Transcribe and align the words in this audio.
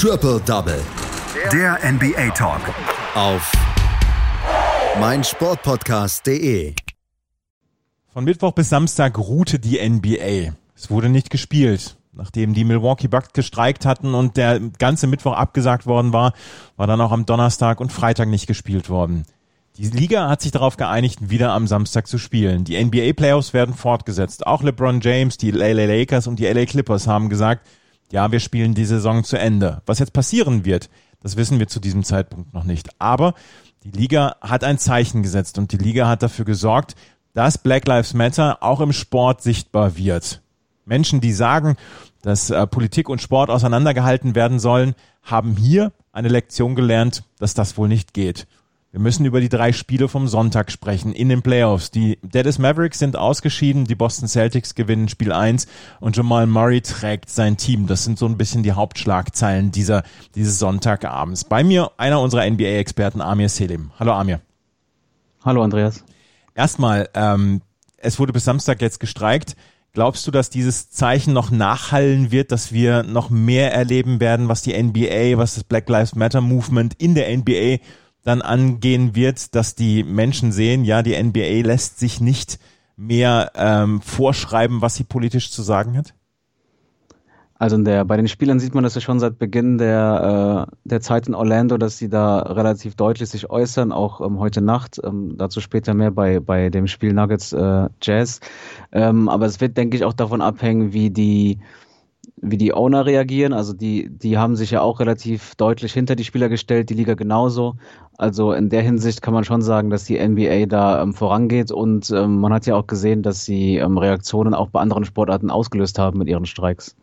Triple 0.00 0.40
Double. 0.46 0.80
Der 1.52 1.76
NBA 1.82 2.30
Talk. 2.30 2.60
Auf 3.16 3.50
meinsportpodcast.de. 5.00 6.72
Von 8.06 8.22
Mittwoch 8.22 8.52
bis 8.52 8.68
Samstag 8.68 9.18
ruhte 9.18 9.58
die 9.58 9.80
NBA. 9.80 10.54
Es 10.76 10.88
wurde 10.88 11.08
nicht 11.08 11.30
gespielt. 11.30 11.96
Nachdem 12.12 12.54
die 12.54 12.62
Milwaukee 12.62 13.08
Bucks 13.08 13.32
gestreikt 13.32 13.84
hatten 13.84 14.14
und 14.14 14.36
der 14.36 14.60
ganze 14.60 15.08
Mittwoch 15.08 15.32
abgesagt 15.32 15.84
worden 15.84 16.12
war, 16.12 16.32
war 16.76 16.86
dann 16.86 17.00
auch 17.00 17.10
am 17.10 17.26
Donnerstag 17.26 17.80
und 17.80 17.90
Freitag 17.90 18.28
nicht 18.28 18.46
gespielt 18.46 18.88
worden. 18.88 19.24
Die 19.78 19.88
Liga 19.88 20.28
hat 20.28 20.42
sich 20.42 20.52
darauf 20.52 20.76
geeinigt, 20.76 21.28
wieder 21.28 21.50
am 21.50 21.66
Samstag 21.66 22.06
zu 22.06 22.18
spielen. 22.18 22.62
Die 22.62 22.80
NBA 22.80 23.14
Playoffs 23.14 23.52
werden 23.52 23.74
fortgesetzt. 23.74 24.46
Auch 24.46 24.62
LeBron 24.62 25.00
James, 25.00 25.38
die 25.38 25.50
LA 25.50 25.72
Lakers 25.72 26.28
und 26.28 26.38
die 26.38 26.46
LA 26.46 26.66
Clippers 26.66 27.08
haben 27.08 27.28
gesagt, 27.28 27.66
ja, 28.10 28.32
wir 28.32 28.40
spielen 28.40 28.74
die 28.74 28.84
Saison 28.84 29.24
zu 29.24 29.38
Ende. 29.38 29.82
Was 29.86 29.98
jetzt 29.98 30.12
passieren 30.12 30.64
wird, 30.64 30.88
das 31.20 31.36
wissen 31.36 31.58
wir 31.58 31.68
zu 31.68 31.80
diesem 31.80 32.04
Zeitpunkt 32.04 32.54
noch 32.54 32.64
nicht. 32.64 32.88
Aber 32.98 33.34
die 33.84 33.90
Liga 33.90 34.36
hat 34.40 34.64
ein 34.64 34.78
Zeichen 34.78 35.22
gesetzt 35.22 35.58
und 35.58 35.72
die 35.72 35.78
Liga 35.78 36.08
hat 36.08 36.22
dafür 36.22 36.44
gesorgt, 36.44 36.94
dass 37.34 37.58
Black 37.58 37.86
Lives 37.86 38.14
Matter 38.14 38.62
auch 38.62 38.80
im 38.80 38.92
Sport 38.92 39.42
sichtbar 39.42 39.96
wird. 39.96 40.42
Menschen, 40.84 41.20
die 41.20 41.32
sagen, 41.32 41.76
dass 42.22 42.50
äh, 42.50 42.66
Politik 42.66 43.08
und 43.08 43.22
Sport 43.22 43.50
auseinandergehalten 43.50 44.34
werden 44.34 44.58
sollen, 44.58 44.94
haben 45.22 45.56
hier 45.56 45.92
eine 46.12 46.28
Lektion 46.28 46.74
gelernt, 46.74 47.24
dass 47.38 47.54
das 47.54 47.76
wohl 47.76 47.88
nicht 47.88 48.14
geht. 48.14 48.46
Wir 48.90 49.00
müssen 49.00 49.26
über 49.26 49.42
die 49.42 49.50
drei 49.50 49.72
Spiele 49.72 50.08
vom 50.08 50.28
Sonntag 50.28 50.72
sprechen 50.72 51.12
in 51.12 51.28
den 51.28 51.42
Playoffs. 51.42 51.90
Die 51.90 52.18
Dallas 52.22 52.58
Mavericks 52.58 52.98
sind 52.98 53.16
ausgeschieden, 53.16 53.84
die 53.84 53.94
Boston 53.94 54.28
Celtics 54.28 54.74
gewinnen 54.74 55.10
Spiel 55.10 55.30
1 55.30 55.66
und 56.00 56.16
Jamal 56.16 56.46
Murray 56.46 56.80
trägt 56.80 57.28
sein 57.28 57.58
Team. 57.58 57.86
Das 57.86 58.04
sind 58.04 58.18
so 58.18 58.24
ein 58.24 58.38
bisschen 58.38 58.62
die 58.62 58.72
Hauptschlagzeilen 58.72 59.72
dieser, 59.72 60.04
dieses 60.34 60.58
Sonntagabends. 60.58 61.44
Bei 61.44 61.62
mir 61.62 61.90
einer 61.98 62.18
unserer 62.18 62.48
NBA-Experten, 62.48 63.20
Amir 63.20 63.50
Selim. 63.50 63.90
Hallo 64.00 64.12
Amir. 64.12 64.40
Hallo 65.44 65.62
Andreas. 65.62 66.02
Erstmal, 66.54 67.10
ähm, 67.12 67.60
es 67.98 68.18
wurde 68.18 68.32
bis 68.32 68.44
Samstag 68.44 68.80
jetzt 68.80 69.00
gestreikt. 69.00 69.54
Glaubst 69.92 70.26
du, 70.26 70.30
dass 70.30 70.48
dieses 70.48 70.88
Zeichen 70.88 71.34
noch 71.34 71.50
nachhallen 71.50 72.30
wird, 72.30 72.52
dass 72.52 72.72
wir 72.72 73.02
noch 73.02 73.28
mehr 73.28 73.74
erleben 73.74 74.18
werden, 74.18 74.48
was 74.48 74.62
die 74.62 74.82
NBA, 74.82 75.36
was 75.36 75.56
das 75.56 75.64
Black 75.64 75.90
Lives 75.90 76.14
Matter 76.14 76.40
Movement 76.40 76.94
in 76.94 77.14
der 77.14 77.36
NBA 77.36 77.80
dann 78.24 78.42
angehen 78.42 79.14
wird, 79.14 79.54
dass 79.54 79.74
die 79.74 80.04
Menschen 80.04 80.52
sehen, 80.52 80.84
ja, 80.84 81.02
die 81.02 81.20
NBA 81.20 81.66
lässt 81.66 81.98
sich 81.98 82.20
nicht 82.20 82.58
mehr 82.96 83.52
ähm, 83.54 84.00
vorschreiben, 84.00 84.82
was 84.82 84.96
sie 84.96 85.04
politisch 85.04 85.50
zu 85.50 85.62
sagen 85.62 85.96
hat? 85.96 86.14
Also 87.60 87.74
in 87.74 87.84
der, 87.84 88.04
bei 88.04 88.16
den 88.16 88.28
Spielern 88.28 88.60
sieht 88.60 88.74
man 88.74 88.84
das 88.84 88.94
ja 88.94 89.00
schon 89.00 89.18
seit 89.18 89.38
Beginn 89.38 89.78
der, 89.78 90.68
äh, 90.68 90.76
der 90.84 91.00
Zeit 91.00 91.26
in 91.26 91.34
Orlando, 91.34 91.76
dass 91.76 91.98
sie 91.98 92.08
da 92.08 92.38
relativ 92.38 92.94
deutlich 92.94 93.28
sich 93.28 93.50
äußern, 93.50 93.90
auch 93.90 94.20
ähm, 94.20 94.38
heute 94.38 94.60
Nacht, 94.60 95.00
ähm, 95.02 95.34
dazu 95.36 95.60
später 95.60 95.92
mehr 95.92 96.12
bei, 96.12 96.38
bei 96.38 96.70
dem 96.70 96.86
Spiel 96.86 97.12
Nuggets 97.12 97.52
äh, 97.52 97.88
Jazz. 98.00 98.38
Ähm, 98.92 99.28
aber 99.28 99.46
es 99.46 99.60
wird, 99.60 99.76
denke 99.76 99.96
ich, 99.96 100.04
auch 100.04 100.12
davon 100.12 100.40
abhängen, 100.40 100.92
wie 100.92 101.10
die, 101.10 101.58
wie 102.42 102.56
die 102.56 102.72
Owner 102.72 103.06
reagieren. 103.06 103.52
Also 103.52 103.72
die, 103.72 104.08
die 104.10 104.38
haben 104.38 104.56
sich 104.56 104.70
ja 104.70 104.80
auch 104.80 105.00
relativ 105.00 105.54
deutlich 105.56 105.92
hinter 105.92 106.16
die 106.16 106.24
Spieler 106.24 106.48
gestellt, 106.48 106.90
die 106.90 106.94
Liga 106.94 107.14
genauso. 107.14 107.76
Also 108.16 108.52
in 108.52 108.68
der 108.68 108.82
Hinsicht 108.82 109.22
kann 109.22 109.34
man 109.34 109.44
schon 109.44 109.62
sagen, 109.62 109.90
dass 109.90 110.04
die 110.04 110.18
NBA 110.18 110.66
da 110.66 111.02
ähm, 111.02 111.14
vorangeht 111.14 111.70
und 111.70 112.10
ähm, 112.10 112.40
man 112.40 112.52
hat 112.52 112.66
ja 112.66 112.74
auch 112.74 112.86
gesehen, 112.86 113.22
dass 113.22 113.44
sie 113.44 113.76
ähm, 113.76 113.96
Reaktionen 113.96 114.54
auch 114.54 114.70
bei 114.70 114.80
anderen 114.80 115.04
Sportarten 115.04 115.50
ausgelöst 115.50 115.98
haben 115.98 116.18
mit 116.18 116.28
ihren 116.28 116.46
Streiks. 116.46 116.96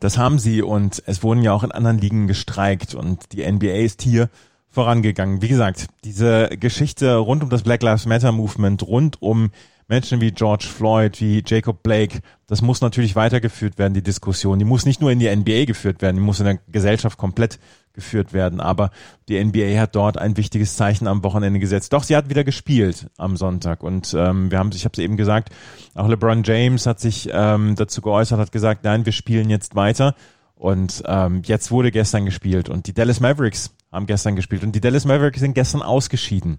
Das 0.00 0.18
haben 0.18 0.38
sie 0.38 0.62
und 0.62 1.02
es 1.06 1.22
wurden 1.22 1.42
ja 1.42 1.52
auch 1.52 1.62
in 1.62 1.72
anderen 1.72 1.98
Ligen 1.98 2.26
gestreikt 2.26 2.94
und 2.94 3.32
die 3.32 3.50
NBA 3.50 3.76
ist 3.76 4.02
hier 4.02 4.28
vorangegangen. 4.70 5.42
Wie 5.42 5.48
gesagt, 5.48 5.88
diese 6.04 6.48
Geschichte 6.58 7.16
rund 7.16 7.42
um 7.42 7.50
das 7.50 7.62
Black 7.62 7.82
Lives 7.82 8.06
Matter 8.06 8.32
Movement, 8.32 8.86
rund 8.86 9.20
um 9.20 9.50
Menschen 9.90 10.20
wie 10.20 10.30
George 10.30 10.66
Floyd, 10.72 11.20
wie 11.20 11.42
Jacob 11.44 11.82
Blake, 11.82 12.20
das 12.46 12.62
muss 12.62 12.80
natürlich 12.80 13.16
weitergeführt 13.16 13.76
werden, 13.76 13.92
die 13.92 14.04
Diskussion. 14.04 14.60
Die 14.60 14.64
muss 14.64 14.86
nicht 14.86 15.00
nur 15.00 15.10
in 15.10 15.18
die 15.18 15.28
NBA 15.34 15.64
geführt 15.64 16.00
werden, 16.00 16.16
die 16.16 16.22
muss 16.22 16.38
in 16.38 16.46
der 16.46 16.58
Gesellschaft 16.68 17.18
komplett 17.18 17.58
geführt 17.92 18.32
werden. 18.32 18.60
Aber 18.60 18.92
die 19.28 19.44
NBA 19.44 19.80
hat 19.80 19.96
dort 19.96 20.16
ein 20.16 20.36
wichtiges 20.36 20.76
Zeichen 20.76 21.08
am 21.08 21.24
Wochenende 21.24 21.58
gesetzt. 21.58 21.92
Doch 21.92 22.04
sie 22.04 22.16
hat 22.16 22.30
wieder 22.30 22.44
gespielt 22.44 23.10
am 23.18 23.36
Sonntag. 23.36 23.82
Und 23.82 24.14
ähm, 24.16 24.52
wir 24.52 24.58
haben, 24.58 24.70
ich 24.72 24.84
habe 24.84 24.92
es 24.92 25.00
eben 25.00 25.16
gesagt, 25.16 25.50
auch 25.94 26.06
LeBron 26.06 26.44
James 26.44 26.86
hat 26.86 27.00
sich 27.00 27.28
ähm, 27.32 27.74
dazu 27.74 28.00
geäußert, 28.00 28.38
hat 28.38 28.52
gesagt, 28.52 28.84
nein, 28.84 29.04
wir 29.06 29.12
spielen 29.12 29.50
jetzt 29.50 29.74
weiter. 29.74 30.14
Und 30.54 31.02
ähm, 31.06 31.42
jetzt 31.44 31.72
wurde 31.72 31.90
gestern 31.90 32.26
gespielt 32.26 32.68
und 32.68 32.86
die 32.86 32.92
Dallas 32.92 33.18
Mavericks 33.18 33.74
haben 33.90 34.06
gestern 34.06 34.36
gespielt 34.36 34.62
und 34.62 34.72
die 34.72 34.80
Dallas 34.80 35.06
Mavericks 35.06 35.40
sind 35.40 35.54
gestern 35.54 35.80
ausgeschieden 35.82 36.58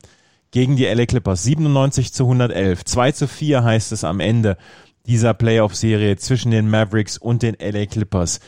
gegen 0.51 0.75
die 0.75 0.85
LA 0.85 1.05
Clippers. 1.05 1.43
97 1.43 2.13
zu 2.13 2.23
111. 2.25 2.85
2 2.85 3.11
zu 3.13 3.27
4 3.27 3.63
heißt 3.63 3.91
es 3.91 4.03
am 4.03 4.19
Ende 4.19 4.57
dieser 5.05 5.33
Playoff-Serie 5.33 6.17
zwischen 6.17 6.51
den 6.51 6.69
Mavericks 6.69 7.17
und 7.17 7.41
den 7.41 7.55
LA 7.59 7.85
Clippers. 7.87 8.39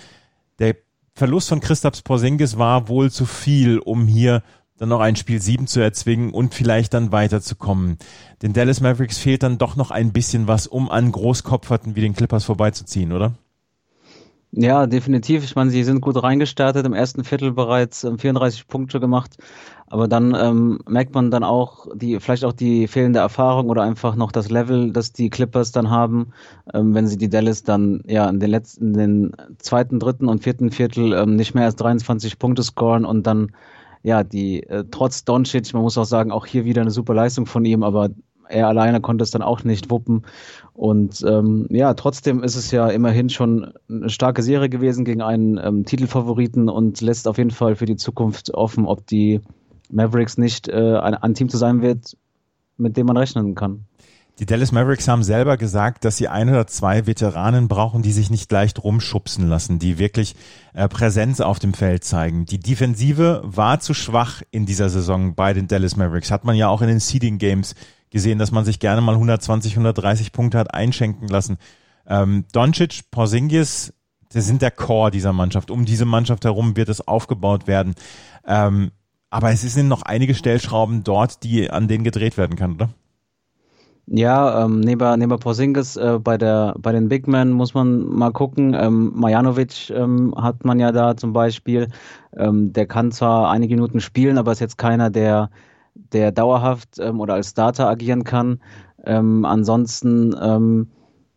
Der 0.60 0.76
Verlust 1.16 1.50
von 1.50 1.60
Christaps 1.60 2.02
Porzingis 2.02 2.58
war 2.58 2.88
wohl 2.88 3.12
zu 3.12 3.26
viel, 3.26 3.80
um 3.80 4.08
hier 4.08 4.44
dann 4.78 4.90
noch 4.90 5.00
ein 5.00 5.16
Spiel 5.16 5.42
7 5.42 5.68
zu 5.68 5.80
erzwingen 5.80 6.32
und 6.32 6.54
vielleicht 6.54 6.94
dann 6.94 7.12
weiterzukommen. 7.12 7.98
Den 8.42 8.54
Dallas 8.54 8.82
Mavericks 8.82 9.18
fehlt 9.18 9.44
dann 9.44 9.58
doch 9.58 9.76
noch 9.76 9.92
ein 9.92 10.12
bisschen 10.12 10.48
was, 10.48 10.68
um 10.68 10.90
an 10.90 11.12
Großkopferten 11.12 11.96
wie 11.96 12.02
den 12.02 12.16
Clippers 12.16 12.44
vorbeizuziehen, 12.46 13.12
oder? 13.12 13.34
Ja, 14.56 14.86
definitiv. 14.86 15.44
Ich 15.44 15.56
meine, 15.56 15.72
sie 15.72 15.84
sind 15.84 16.00
gut 16.02 16.22
reingestartet, 16.22 16.86
im 16.86 16.94
ersten 16.94 17.24
Viertel 17.24 17.54
bereits 17.54 18.02
34 18.02 18.62
ähm, 18.62 18.68
Punkte 18.68 19.00
gemacht. 19.00 19.36
Aber 19.88 20.08
dann 20.08 20.36
ähm, 20.36 20.80
merkt 20.88 21.16
man 21.16 21.32
dann 21.32 21.44
auch 21.44 21.88
die, 21.96 22.20
vielleicht 22.20 22.46
auch 22.46 22.54
die 22.54 22.88
fehlende 22.88 23.18
Erfahrung 23.20 23.70
oder 23.70 23.82
einfach 23.82 24.16
noch 24.16 24.32
das 24.32 24.52
Level, 24.52 24.92
das 24.94 25.12
die 25.12 25.32
Clippers 25.32 25.72
dann 25.72 25.90
haben, 25.90 26.34
ähm, 26.72 26.94
wenn 26.94 27.08
sie 27.08 27.18
die 27.18 27.30
Dallas 27.30 27.64
dann 27.64 28.04
ja 28.06 28.30
in 28.30 28.40
den 28.40 28.52
letzten, 28.52 28.90
in 28.90 28.94
den 28.94 29.32
zweiten, 29.58 30.00
dritten 30.00 30.28
und 30.28 30.44
vierten 30.44 30.70
Viertel 30.70 31.14
ähm, 31.14 31.36
nicht 31.36 31.56
mehr 31.56 31.66
als 31.66 31.76
23 31.78 32.38
Punkte 32.38 32.62
scoren 32.62 33.06
und 33.06 33.26
dann 33.26 33.54
ja 34.04 34.24
die 34.24 34.62
äh, 34.68 34.84
trotz 34.92 35.26
Doncic, 35.26 35.74
man 35.74 35.82
muss 35.82 35.98
auch 35.98 36.06
sagen, 36.06 36.32
auch 36.32 36.46
hier 36.46 36.64
wieder 36.66 36.82
eine 36.82 36.92
super 36.92 37.16
Leistung 37.16 37.48
von 37.48 37.66
ihm, 37.66 37.82
aber 37.82 38.10
er 38.54 38.68
alleine 38.68 39.02
konnte 39.02 39.24
es 39.24 39.32
dann 39.32 39.42
auch 39.42 39.64
nicht 39.64 39.90
wuppen. 39.90 40.24
Und 40.74 41.24
ähm, 41.28 41.68
ja, 41.70 41.94
trotzdem 41.94 42.44
ist 42.44 42.56
es 42.56 42.72
ja 42.72 42.88
immerhin 42.88 43.30
schon 43.30 43.74
eine 43.90 44.10
starke 44.10 44.42
Serie 44.42 44.70
gewesen 44.70 45.06
gegen 45.06 45.22
einen 45.22 45.60
ähm, 45.64 45.86
Titelfavoriten 45.86 46.70
und 46.70 47.02
lässt 47.02 47.28
auf 47.28 47.38
jeden 47.38 47.52
Fall 47.52 47.76
für 47.76 47.86
die 47.86 47.96
Zukunft 47.96 48.54
offen, 48.54 48.86
ob 48.86 49.06
die 49.08 49.42
Mavericks 49.92 50.38
nicht 50.38 50.68
äh, 50.70 50.98
ein, 50.98 51.16
ein 51.16 51.34
Team 51.34 51.50
zu 51.50 51.58
sein 51.58 51.82
wird, 51.82 52.18
mit 52.78 52.98
dem 52.98 53.08
man 53.08 53.18
rechnen 53.18 53.56
kann. 53.56 53.86
Die 54.40 54.48
Dallas 54.48 54.72
Mavericks 54.72 55.08
haben 55.08 55.22
selber 55.22 55.58
gesagt, 55.58 56.06
dass 56.06 56.18
sie 56.18 56.28
ein 56.28 56.50
oder 56.50 56.66
zwei 56.66 57.06
Veteranen 57.06 57.68
brauchen, 57.68 58.02
die 58.02 58.12
sich 58.12 58.32
nicht 58.32 58.52
leicht 58.52 58.84
rumschubsen 58.84 59.48
lassen, 59.48 59.78
die 59.78 60.00
wirklich 60.00 60.36
äh, 60.74 60.90
Präsenz 60.90 61.40
auf 61.40 61.60
dem 61.60 61.76
Feld 61.76 62.04
zeigen. 62.04 62.46
Die 62.46 62.58
Defensive 62.58 63.44
war 63.44 63.80
zu 63.80 63.94
schwach 63.94 64.42
in 64.50 64.66
dieser 64.66 64.90
Saison 64.90 65.36
bei 65.36 65.54
den 65.54 65.68
Dallas 65.68 65.98
Mavericks. 65.98 66.32
Hat 66.32 66.46
man 66.46 66.56
ja 66.56 66.68
auch 66.68 66.82
in 66.82 66.88
den 66.88 67.00
Seeding 67.00 67.38
Games 67.38 67.76
gesehen, 68.14 68.40
dass 68.40 68.52
man 68.52 68.64
sich 68.64 68.80
gerne 68.80 69.02
mal 69.02 69.16
120, 69.16 69.74
130 69.74 70.32
Punkte 70.32 70.58
hat 70.58 70.74
einschenken 70.74 71.28
lassen. 71.28 71.58
Ähm, 72.08 72.46
Doncic, 72.54 73.12
Porzingis, 73.12 73.94
die 74.34 74.40
sind 74.40 74.62
der 74.62 74.72
Core 74.72 75.12
dieser 75.12 75.34
Mannschaft. 75.34 75.70
Um 75.70 75.84
diese 75.84 76.06
Mannschaft 76.06 76.46
herum 76.46 76.78
wird 76.78 76.88
es 76.88 77.06
aufgebaut 77.06 77.68
werden. 77.68 77.96
Ähm, 78.48 78.92
aber 79.30 79.52
es 79.52 79.62
sind 79.62 79.88
noch 79.88 80.04
einige 80.04 80.36
Stellschrauben 80.36 81.04
dort, 81.04 81.44
die 81.44 81.70
an 81.70 81.88
denen 81.88 82.04
gedreht 82.04 82.38
werden 82.38 82.56
kann, 82.56 82.76
oder? 82.76 82.90
Ja, 84.06 84.66
ähm, 84.66 84.82
neben, 84.82 85.20
neben 85.20 85.40
Porzingis 85.40 85.96
äh, 85.96 86.20
bei 86.22 86.38
der 86.38 86.76
bei 86.78 86.92
den 86.92 87.08
Big 87.08 87.28
Men 87.28 87.52
muss 87.52 87.74
man 87.74 88.06
mal 88.06 88.32
gucken. 88.32 88.74
Ähm, 88.74 89.14
Majanovic 89.16 89.90
ähm, 89.92 90.34
hat 90.38 90.66
man 90.66 90.80
ja 90.80 90.92
da 90.92 91.16
zum 91.16 91.32
Beispiel. 91.32 91.88
Ähm, 92.36 92.74
der 92.74 92.86
kann 92.86 93.12
zwar 93.12 93.50
einige 93.50 93.76
Minuten 93.76 94.02
spielen, 94.02 94.38
aber 94.38 94.52
ist 94.52 94.60
jetzt 94.60 94.78
keiner, 94.78 95.10
der 95.10 95.50
der 95.96 96.32
dauerhaft 96.32 97.00
ähm, 97.00 97.20
oder 97.20 97.36
als 97.36 97.50
Starter 97.52 97.88
agieren 97.88 98.24
kann. 98.24 98.60
Ähm, 99.06 99.46
ansonsten, 99.46 100.36
ähm, 100.42 100.88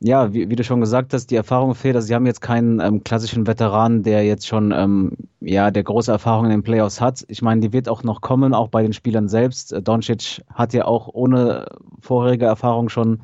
ja, 0.01 0.33
wie, 0.33 0.51
wie, 0.51 0.57
du 0.57 0.63
schon 0.63 0.81
gesagt 0.81 1.15
hast, 1.15 1.31
die 1.31 1.37
Erfahrung 1.37 1.75
fehlt. 1.75 1.97
Also 1.97 2.09
sie 2.09 2.15
haben 2.15 2.27
jetzt 2.27 2.41
keinen 2.41 2.81
ähm, 2.81 3.03
klassischen 3.03 3.47
Veteranen, 3.47 4.03
der 4.03 4.25
jetzt 4.25 4.47
schon 4.47 4.73
ähm, 4.73 5.17
ja 5.41 5.71
der 5.71 5.83
große 5.83 6.13
Erfahrung 6.13 6.45
in 6.45 6.51
den 6.51 6.63
Playoffs 6.63 7.01
hat. 7.01 7.25
Ich 7.29 7.43
meine, 7.43 7.61
die 7.63 7.73
wird 7.73 7.89
auch 7.89 8.03
noch 8.03 8.21
kommen, 8.21 8.55
auch 8.55 8.69
bei 8.69 8.83
den 8.83 8.93
Spielern 8.93 9.29
selbst. 9.29 9.73
Äh, 9.73 9.83
Doncic 9.83 10.43
hat 10.53 10.75
ja 10.75 10.85
auch 10.85 11.09
ohne 11.13 11.67
vorherige 12.01 12.45
Erfahrung 12.45 12.89
schon 12.89 13.23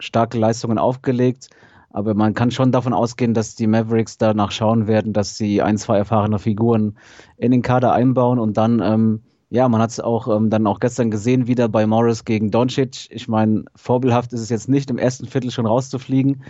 starke 0.00 0.38
Leistungen 0.38 0.78
aufgelegt. 0.78 1.48
Aber 1.90 2.14
man 2.14 2.34
kann 2.34 2.50
schon 2.50 2.72
davon 2.72 2.92
ausgehen, 2.92 3.34
dass 3.34 3.54
die 3.54 3.68
Mavericks 3.68 4.18
danach 4.18 4.50
schauen 4.50 4.88
werden, 4.88 5.12
dass 5.12 5.36
sie 5.36 5.62
ein, 5.62 5.78
zwei 5.78 5.96
erfahrene 5.96 6.40
Figuren 6.40 6.98
in 7.36 7.52
den 7.52 7.62
Kader 7.62 7.92
einbauen 7.92 8.40
und 8.40 8.56
dann 8.56 8.80
ähm, 8.82 9.22
ja, 9.50 9.68
man 9.68 9.80
hat 9.80 9.90
es 9.90 10.00
auch 10.00 10.28
ähm, 10.34 10.50
dann 10.50 10.66
auch 10.66 10.80
gestern 10.80 11.10
gesehen, 11.10 11.46
wieder 11.46 11.68
bei 11.68 11.86
Morris 11.86 12.24
gegen 12.24 12.50
Doncic. 12.50 13.08
Ich 13.10 13.28
meine, 13.28 13.64
vorbildhaft 13.76 14.32
ist 14.32 14.40
es 14.40 14.48
jetzt 14.48 14.68
nicht, 14.68 14.90
im 14.90 14.98
ersten 14.98 15.26
Viertel 15.26 15.50
schon 15.50 15.66
rauszufliegen, 15.66 16.42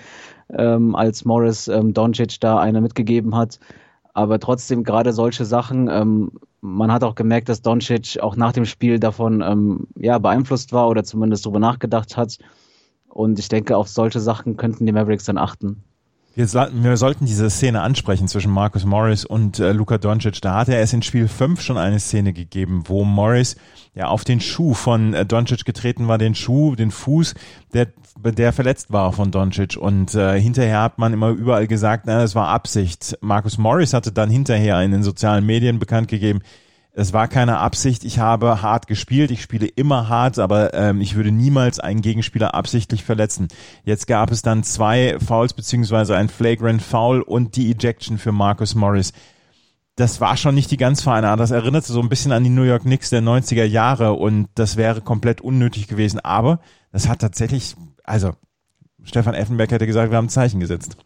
ähm, 0.50 0.94
als 0.94 1.24
Morris 1.24 1.68
ähm, 1.68 1.92
Doncic 1.92 2.40
da 2.40 2.58
eine 2.58 2.80
mitgegeben 2.80 3.36
hat. 3.36 3.58
Aber 4.14 4.38
trotzdem 4.38 4.84
gerade 4.84 5.12
solche 5.12 5.44
Sachen, 5.44 5.88
ähm, 5.88 6.30
man 6.60 6.92
hat 6.92 7.04
auch 7.04 7.14
gemerkt, 7.14 7.48
dass 7.48 7.62
Doncic 7.62 8.18
auch 8.20 8.36
nach 8.36 8.52
dem 8.52 8.64
Spiel 8.64 8.98
davon 8.98 9.42
ähm, 9.42 9.86
ja, 9.96 10.18
beeinflusst 10.18 10.72
war 10.72 10.88
oder 10.88 11.04
zumindest 11.04 11.44
darüber 11.44 11.58
nachgedacht 11.58 12.16
hat. 12.16 12.38
Und 13.08 13.38
ich 13.38 13.48
denke, 13.48 13.76
auf 13.76 13.88
solche 13.88 14.20
Sachen 14.20 14.56
könnten 14.56 14.86
die 14.86 14.92
Mavericks 14.92 15.24
dann 15.24 15.38
achten. 15.38 15.84
Wir, 16.36 16.52
wir, 16.52 16.96
sollten 16.96 17.26
diese 17.26 17.48
Szene 17.48 17.80
ansprechen 17.82 18.26
zwischen 18.26 18.50
Marcus 18.50 18.84
Morris 18.84 19.24
und 19.24 19.60
äh, 19.60 19.70
Luka 19.70 19.98
Doncic. 19.98 20.40
Da 20.40 20.56
hatte 20.56 20.74
er 20.74 20.82
es 20.82 20.92
in 20.92 21.02
Spiel 21.02 21.28
5 21.28 21.60
schon 21.60 21.78
eine 21.78 22.00
Szene 22.00 22.32
gegeben, 22.32 22.82
wo 22.86 23.04
Morris 23.04 23.54
ja 23.94 24.08
auf 24.08 24.24
den 24.24 24.40
Schuh 24.40 24.74
von 24.74 25.14
äh, 25.14 25.24
Doncic 25.24 25.64
getreten 25.64 26.08
war, 26.08 26.18
den 26.18 26.34
Schuh, 26.34 26.74
den 26.74 26.90
Fuß, 26.90 27.34
der, 27.72 27.86
der 28.18 28.52
verletzt 28.52 28.92
war 28.92 29.12
von 29.12 29.30
Doncic. 29.30 29.76
Und 29.76 30.16
äh, 30.16 30.40
hinterher 30.40 30.82
hat 30.82 30.98
man 30.98 31.12
immer 31.12 31.28
überall 31.28 31.68
gesagt, 31.68 32.06
na, 32.06 32.18
das 32.18 32.34
war 32.34 32.48
Absicht. 32.48 33.16
Marcus 33.20 33.56
Morris 33.56 33.94
hatte 33.94 34.10
dann 34.10 34.28
hinterher 34.28 34.82
in 34.82 34.90
den 34.90 35.04
sozialen 35.04 35.46
Medien 35.46 35.78
bekannt 35.78 36.08
gegeben, 36.08 36.40
es 36.96 37.12
war 37.12 37.26
keine 37.26 37.58
Absicht, 37.58 38.04
ich 38.04 38.20
habe 38.20 38.62
hart 38.62 38.86
gespielt, 38.86 39.32
ich 39.32 39.42
spiele 39.42 39.66
immer 39.66 40.08
hart, 40.08 40.38
aber 40.38 40.72
ähm, 40.74 41.00
ich 41.00 41.16
würde 41.16 41.32
niemals 41.32 41.80
einen 41.80 42.02
Gegenspieler 42.02 42.54
absichtlich 42.54 43.02
verletzen. 43.02 43.48
Jetzt 43.82 44.06
gab 44.06 44.30
es 44.30 44.42
dann 44.42 44.62
zwei 44.62 45.18
Fouls 45.18 45.54
beziehungsweise 45.54 46.16
ein 46.16 46.28
Flagrant 46.28 46.80
Foul 46.80 47.20
und 47.20 47.56
die 47.56 47.72
Ejection 47.72 48.16
für 48.16 48.30
Marcus 48.30 48.76
Morris. 48.76 49.12
Das 49.96 50.20
war 50.20 50.36
schon 50.36 50.54
nicht 50.54 50.70
die 50.70 50.76
ganz 50.76 51.02
feine 51.02 51.28
Art. 51.28 51.40
Das 51.40 51.50
erinnerte 51.50 51.92
so 51.92 52.00
ein 52.00 52.08
bisschen 52.08 52.30
an 52.30 52.44
die 52.44 52.50
New 52.50 52.62
York 52.62 52.82
Knicks 52.82 53.10
der 53.10 53.22
90er 53.22 53.64
Jahre 53.64 54.12
und 54.12 54.48
das 54.54 54.76
wäre 54.76 55.00
komplett 55.00 55.40
unnötig 55.40 55.88
gewesen. 55.88 56.20
Aber 56.20 56.60
das 56.92 57.08
hat 57.08 57.20
tatsächlich, 57.20 57.74
also 58.04 58.34
Stefan 59.02 59.34
Effenberg 59.34 59.72
hätte 59.72 59.86
gesagt, 59.86 60.12
wir 60.12 60.16
haben 60.16 60.26
ein 60.26 60.30
Zeichen 60.30 60.60
gesetzt. 60.60 60.96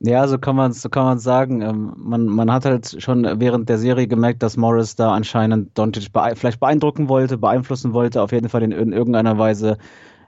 Ja, 0.00 0.28
so 0.28 0.38
kann 0.38 0.54
man 0.54 0.72
so 0.72 0.88
kann 0.88 1.04
man 1.04 1.18
sagen. 1.18 1.60
Ähm, 1.60 1.92
man, 1.96 2.26
man 2.26 2.52
hat 2.52 2.64
halt 2.64 3.02
schon 3.02 3.24
während 3.40 3.68
der 3.68 3.78
Serie 3.78 4.06
gemerkt, 4.06 4.42
dass 4.42 4.56
Morris 4.56 4.94
da 4.94 5.12
anscheinend 5.12 5.76
Doncic 5.76 6.12
bee 6.12 6.34
vielleicht 6.36 6.60
beeindrucken 6.60 7.08
wollte, 7.08 7.36
beeinflussen 7.36 7.92
wollte, 7.92 8.22
auf 8.22 8.30
jeden 8.32 8.48
Fall 8.48 8.62
in, 8.62 8.70
in 8.70 8.92
irgendeiner 8.92 9.38
Weise 9.38 9.76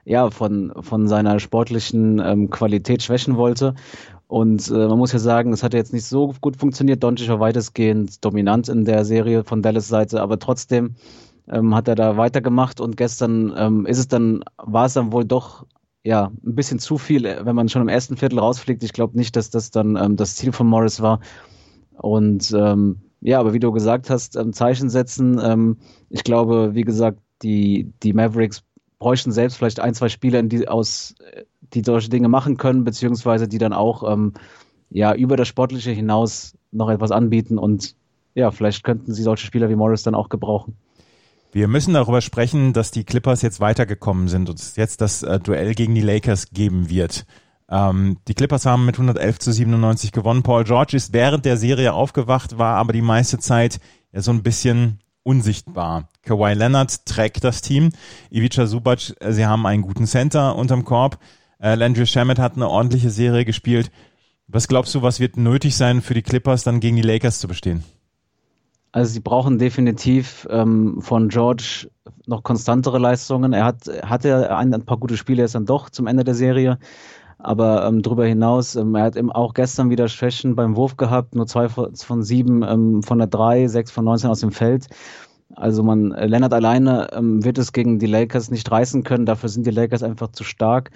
ja 0.03 0.29
von 0.29 0.73
von 0.81 1.07
seiner 1.07 1.39
sportlichen 1.39 2.19
ähm, 2.19 2.49
Qualität 2.49 3.01
schwächen 3.03 3.37
wollte. 3.37 3.75
Und 4.27 4.69
äh, 4.69 4.87
man 4.87 4.97
muss 4.97 5.13
ja 5.13 5.19
sagen, 5.19 5.53
es 5.53 5.63
hat 5.63 5.73
jetzt 5.73 5.93
nicht 5.93 6.05
so 6.05 6.33
gut 6.41 6.57
funktioniert. 6.57 7.03
Doncic 7.03 7.29
war 7.29 7.39
weitestgehend 7.39 8.23
dominant 8.25 8.67
in 8.69 8.85
der 8.85 9.05
Serie 9.05 9.43
von 9.45 9.61
Dallas 9.61 9.87
Seite, 9.87 10.21
aber 10.21 10.39
trotzdem 10.39 10.95
ähm, 11.49 11.75
hat 11.75 11.87
er 11.87 11.95
da 11.95 12.17
weitergemacht 12.17 12.81
und 12.81 12.97
gestern 12.97 13.53
ähm, 13.57 13.85
ist 13.85 13.99
es 13.99 14.07
dann 14.09 14.43
war 14.57 14.85
es 14.85 14.93
dann 14.93 15.11
wohl 15.13 15.25
doch 15.25 15.65
ja, 16.03 16.31
ein 16.45 16.55
bisschen 16.55 16.79
zu 16.79 16.97
viel, 16.97 17.25
äh, 17.25 17.45
wenn 17.45 17.55
man 17.55 17.69
schon 17.69 17.81
im 17.81 17.87
ersten 17.87 18.17
Viertel 18.17 18.39
rausfliegt. 18.39 18.83
Ich 18.83 18.93
glaube 18.93 19.17
nicht, 19.17 19.35
dass 19.35 19.49
das 19.49 19.71
dann 19.71 19.95
ähm, 19.95 20.15
das 20.15 20.35
Ziel 20.35 20.51
von 20.51 20.67
Morris 20.67 21.01
war. 21.01 21.19
Und 21.93 22.51
ähm, 22.57 22.97
ja, 23.21 23.39
aber 23.39 23.53
wie 23.53 23.59
du 23.59 23.71
gesagt 23.71 24.09
hast, 24.09 24.35
ähm, 24.35 24.53
Zeichen 24.53 24.89
setzen. 24.89 25.39
Ähm, 25.43 25.77
ich 26.09 26.23
glaube, 26.23 26.73
wie 26.73 26.83
gesagt, 26.83 27.19
die, 27.43 27.91
die 28.01 28.13
Mavericks 28.13 28.63
bräuchten 28.97 29.31
selbst 29.31 29.57
vielleicht 29.57 29.79
ein, 29.79 29.93
zwei 29.93 30.09
Spieler, 30.09 30.41
die 30.43 30.67
aus, 30.67 31.15
die 31.73 31.83
solche 31.83 32.09
Dinge 32.09 32.29
machen 32.29 32.57
können, 32.57 32.83
beziehungsweise 32.83 33.47
die 33.47 33.57
dann 33.57 33.73
auch 33.73 34.11
ähm, 34.11 34.33
ja 34.89 35.13
über 35.13 35.37
das 35.37 35.47
Sportliche 35.47 35.91
hinaus 35.91 36.55
noch 36.71 36.89
etwas 36.89 37.11
anbieten 37.11 37.57
und 37.57 37.95
ja, 38.33 38.51
vielleicht 38.51 38.83
könnten 38.83 39.13
sie 39.13 39.23
solche 39.23 39.45
Spieler 39.45 39.69
wie 39.69 39.75
Morris 39.75 40.03
dann 40.03 40.15
auch 40.15 40.29
gebrauchen. 40.29 40.77
Wir 41.53 41.67
müssen 41.67 41.93
darüber 41.93 42.21
sprechen, 42.21 42.71
dass 42.71 42.91
die 42.91 43.03
Clippers 43.03 43.41
jetzt 43.41 43.59
weitergekommen 43.59 44.29
sind 44.29 44.49
und 44.49 44.57
es 44.57 44.77
jetzt 44.77 45.01
das 45.01 45.21
äh, 45.23 45.39
Duell 45.39 45.75
gegen 45.75 45.93
die 45.93 46.01
Lakers 46.01 46.51
geben 46.51 46.89
wird. 46.89 47.25
Ähm, 47.69 48.17
die 48.27 48.33
Clippers 48.33 48.65
haben 48.65 48.85
mit 48.85 48.95
111 48.95 49.39
zu 49.39 49.51
97 49.51 50.13
gewonnen. 50.13 50.43
Paul 50.43 50.63
George 50.63 50.95
ist 50.95 51.11
während 51.11 51.43
der 51.43 51.57
Serie 51.57 51.93
aufgewacht, 51.93 52.57
war 52.57 52.77
aber 52.77 52.93
die 52.93 53.01
meiste 53.01 53.37
Zeit 53.37 53.79
ja 54.13 54.21
so 54.21 54.31
ein 54.31 54.43
bisschen 54.43 54.99
unsichtbar. 55.23 56.07
Kawhi 56.23 56.53
Leonard 56.53 57.05
trägt 57.05 57.43
das 57.43 57.61
Team. 57.61 57.91
Ivica 58.29 58.65
Subac, 58.65 59.13
äh, 59.19 59.33
sie 59.33 59.45
haben 59.45 59.65
einen 59.65 59.81
guten 59.81 60.07
Center 60.07 60.55
unterm 60.55 60.85
Korb. 60.85 61.19
Äh, 61.59 61.75
Landry 61.75 62.07
Shamet 62.07 62.39
hat 62.39 62.55
eine 62.55 62.69
ordentliche 62.69 63.09
Serie 63.09 63.43
gespielt. 63.43 63.91
Was 64.47 64.67
glaubst 64.67 64.95
du, 64.95 65.01
was 65.01 65.19
wird 65.19 65.37
nötig 65.37 65.75
sein 65.75 66.01
für 66.01 66.13
die 66.13 66.23
Clippers 66.23 66.63
dann 66.63 66.79
gegen 66.79 66.95
die 66.95 67.01
Lakers 67.01 67.39
zu 67.39 67.47
bestehen? 67.47 67.83
Also 68.91 69.13
sie 69.13 69.19
brauchen 69.21 69.57
definitiv 69.57 70.47
ähm, 70.49 71.01
von 71.01 71.29
George 71.29 71.89
noch 72.25 72.43
konstantere 72.43 72.99
Leistungen. 72.99 73.53
Er 73.53 73.65
hat 73.65 73.87
hatte 74.03 74.55
ein, 74.55 74.73
ein 74.73 74.85
paar 74.85 74.97
gute 74.97 75.17
Spiele 75.17 75.43
jetzt 75.43 75.55
dann 75.55 75.65
doch 75.65 75.89
zum 75.89 76.07
Ende 76.07 76.23
der 76.23 76.35
Serie. 76.35 76.77
Aber 77.37 77.85
ähm, 77.87 78.01
darüber 78.01 78.25
hinaus, 78.25 78.75
ähm, 78.75 78.93
er 78.95 79.03
hat 79.03 79.15
eben 79.15 79.31
auch 79.31 79.53
gestern 79.53 79.89
wieder 79.89 80.07
Schwächen 80.07 80.55
beim 80.55 80.75
Wurf 80.75 80.97
gehabt, 80.97 81.35
nur 81.35 81.47
zwei 81.47 81.69
von 81.69 82.23
sieben 82.23 82.63
ähm, 82.63 83.01
von 83.01 83.17
der 83.17 83.27
drei, 83.27 83.67
sechs 83.67 83.91
von 83.91 84.05
19 84.05 84.29
aus 84.29 84.41
dem 84.41 84.51
Feld. 84.51 84.87
Also 85.55 85.83
man, 85.83 86.11
äh, 86.11 86.27
Leonard 86.27 86.53
alleine 86.53 87.07
ähm, 87.13 87.43
wird 87.43 87.57
es 87.57 87.73
gegen 87.73 87.97
die 87.97 88.05
Lakers 88.05 88.51
nicht 88.51 88.69
reißen 88.69 89.03
können, 89.03 89.25
dafür 89.25 89.49
sind 89.49 89.65
die 89.65 89.71
Lakers 89.71 90.03
einfach 90.03 90.31
zu 90.31 90.43
stark. 90.43 90.91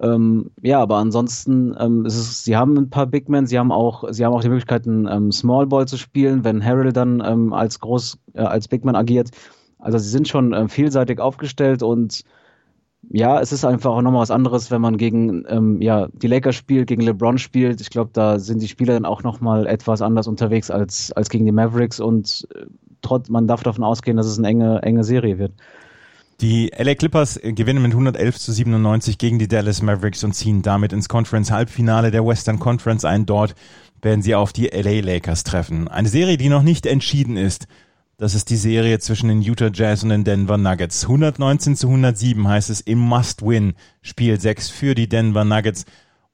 Ähm, 0.00 0.50
ja, 0.60 0.80
aber 0.80 0.96
ansonsten 0.96 1.74
ähm, 1.78 2.04
ist 2.04 2.16
es, 2.16 2.44
sie 2.44 2.56
haben 2.56 2.76
ein 2.76 2.90
paar 2.90 3.06
Big 3.06 3.28
Men, 3.28 3.46
sie 3.46 3.58
haben 3.58 3.70
auch, 3.70 4.04
sie 4.10 4.24
haben 4.24 4.32
auch 4.32 4.42
die 4.42 4.48
Möglichkeiten, 4.48 5.06
ähm, 5.08 5.30
Small 5.30 5.66
Ball 5.66 5.86
zu 5.86 5.96
spielen, 5.96 6.44
wenn 6.44 6.64
Harrell 6.64 6.92
dann 6.92 7.22
ähm, 7.24 7.52
als 7.52 7.78
groß, 7.78 8.18
äh, 8.34 8.40
als 8.40 8.66
Big 8.66 8.84
Man 8.84 8.96
agiert. 8.96 9.30
Also 9.78 9.98
sie 9.98 10.08
sind 10.08 10.26
schon 10.28 10.52
äh, 10.52 10.68
vielseitig 10.68 11.20
aufgestellt 11.20 11.82
und 11.82 12.24
ja, 13.10 13.40
es 13.40 13.52
ist 13.52 13.64
einfach 13.64 13.92
auch 13.92 14.02
nochmal 14.02 14.22
was 14.22 14.30
anderes, 14.30 14.70
wenn 14.70 14.80
man 14.80 14.96
gegen 14.96 15.44
ähm, 15.48 15.80
ja, 15.80 16.08
die 16.12 16.26
Lakers 16.26 16.56
spielt, 16.56 16.88
gegen 16.88 17.02
LeBron 17.02 17.38
spielt. 17.38 17.80
Ich 17.80 17.90
glaube, 17.90 18.10
da 18.12 18.38
sind 18.38 18.62
die 18.62 18.68
Spieler 18.68 18.94
dann 18.94 19.04
auch 19.04 19.22
nochmal 19.22 19.66
etwas 19.66 20.02
anders 20.02 20.26
unterwegs 20.26 20.70
als, 20.70 21.12
als 21.12 21.28
gegen 21.28 21.44
die 21.44 21.52
Mavericks 21.52 22.00
und 22.00 22.48
äh, 22.54 22.66
trotz, 23.02 23.28
man 23.28 23.46
darf 23.46 23.62
davon 23.62 23.84
ausgehen, 23.84 24.16
dass 24.16 24.26
es 24.26 24.38
eine 24.38 24.48
enge, 24.48 24.82
enge 24.82 25.04
Serie 25.04 25.38
wird. 25.38 25.52
Die 26.44 26.70
LA 26.76 26.94
Clippers 26.94 27.40
gewinnen 27.42 27.80
mit 27.80 27.92
111 27.92 28.38
zu 28.38 28.52
97 28.52 29.16
gegen 29.16 29.38
die 29.38 29.48
Dallas 29.48 29.80
Mavericks 29.80 30.24
und 30.24 30.34
ziehen 30.34 30.60
damit 30.60 30.92
ins 30.92 31.08
Conference 31.08 31.50
Halbfinale 31.50 32.10
der 32.10 32.26
Western 32.26 32.58
Conference 32.58 33.06
ein. 33.06 33.24
Dort 33.24 33.54
werden 34.02 34.20
sie 34.20 34.34
auf 34.34 34.52
die 34.52 34.66
LA 34.66 35.00
Lakers 35.00 35.44
treffen. 35.44 35.88
Eine 35.88 36.10
Serie, 36.10 36.36
die 36.36 36.50
noch 36.50 36.62
nicht 36.62 36.84
entschieden 36.84 37.38
ist. 37.38 37.66
Das 38.18 38.34
ist 38.34 38.50
die 38.50 38.58
Serie 38.58 38.98
zwischen 38.98 39.30
den 39.30 39.40
Utah 39.40 39.70
Jazz 39.72 40.02
und 40.02 40.10
den 40.10 40.24
Denver 40.24 40.58
Nuggets. 40.58 41.04
119 41.04 41.76
zu 41.76 41.88
107 41.88 42.46
heißt 42.46 42.68
es 42.68 42.82
im 42.82 42.98
Must-Win 42.98 43.72
Spiel 44.02 44.38
6 44.38 44.68
für 44.68 44.94
die 44.94 45.08
Denver 45.08 45.46
Nuggets. 45.46 45.86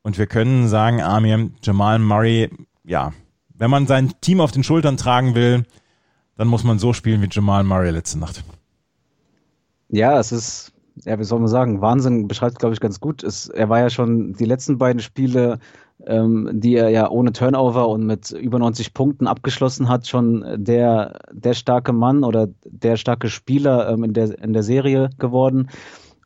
Und 0.03 0.19
wir 0.19 0.27
können 0.27 0.67
sagen, 0.67 1.01
Amir, 1.01 1.51
Jamal 1.63 2.01
Murray, 2.01 2.51
ja, 2.83 3.13
wenn 3.55 3.71
man 3.71 3.87
sein 3.87 4.13
Team 4.21 4.41
auf 4.41 4.51
den 4.51 4.65
Schultern 4.65 4.97
tragen 4.97 5.37
will, 5.37 5.65
dann 6.37 6.49
muss 6.49 6.65
man 6.65 6.81
so 6.81 6.93
spielen 6.93 7.23
wie 7.23 7.29
Jamal 7.31 7.63
Murray 7.63 7.91
letzte 7.91 8.19
Nacht. 8.19 8.43
Ja, 9.93 10.19
es 10.21 10.31
ist, 10.31 10.73
ja, 11.05 11.19
wie 11.19 11.25
soll 11.25 11.41
man 11.41 11.49
sagen, 11.49 11.81
Wahnsinn 11.81 12.29
beschreibt, 12.29 12.59
glaube 12.59 12.75
ich, 12.75 12.81
ganz 12.81 13.01
gut. 13.01 13.25
Es, 13.25 13.49
er 13.49 13.69
war 13.69 13.81
ja 13.81 13.91
schon 13.91 14.35
die 14.35 14.45
letzten 14.45 14.79
beiden 14.79 15.01
Spiele, 15.01 15.59
ähm, 16.07 16.49
die 16.53 16.77
er 16.77 16.91
ja 16.91 17.11
ohne 17.11 17.33
Turnover 17.33 17.89
und 17.89 18.07
mit 18.07 18.31
über 18.31 18.59
90 18.59 18.95
Punkten 18.95 19.27
abgeschlossen 19.27 19.89
hat, 19.89 20.07
schon 20.07 20.45
der, 20.57 21.19
der 21.33 21.55
starke 21.55 21.93
Mann 21.93 22.23
oder 22.23 22.49
der 22.65 22.97
starke 22.97 23.29
Spieler 23.29 23.91
ähm, 23.91 24.05
in, 24.05 24.13
der, 24.13 24.39
in 24.43 24.53
der 24.53 24.63
Serie 24.63 25.11
geworden. 25.19 25.69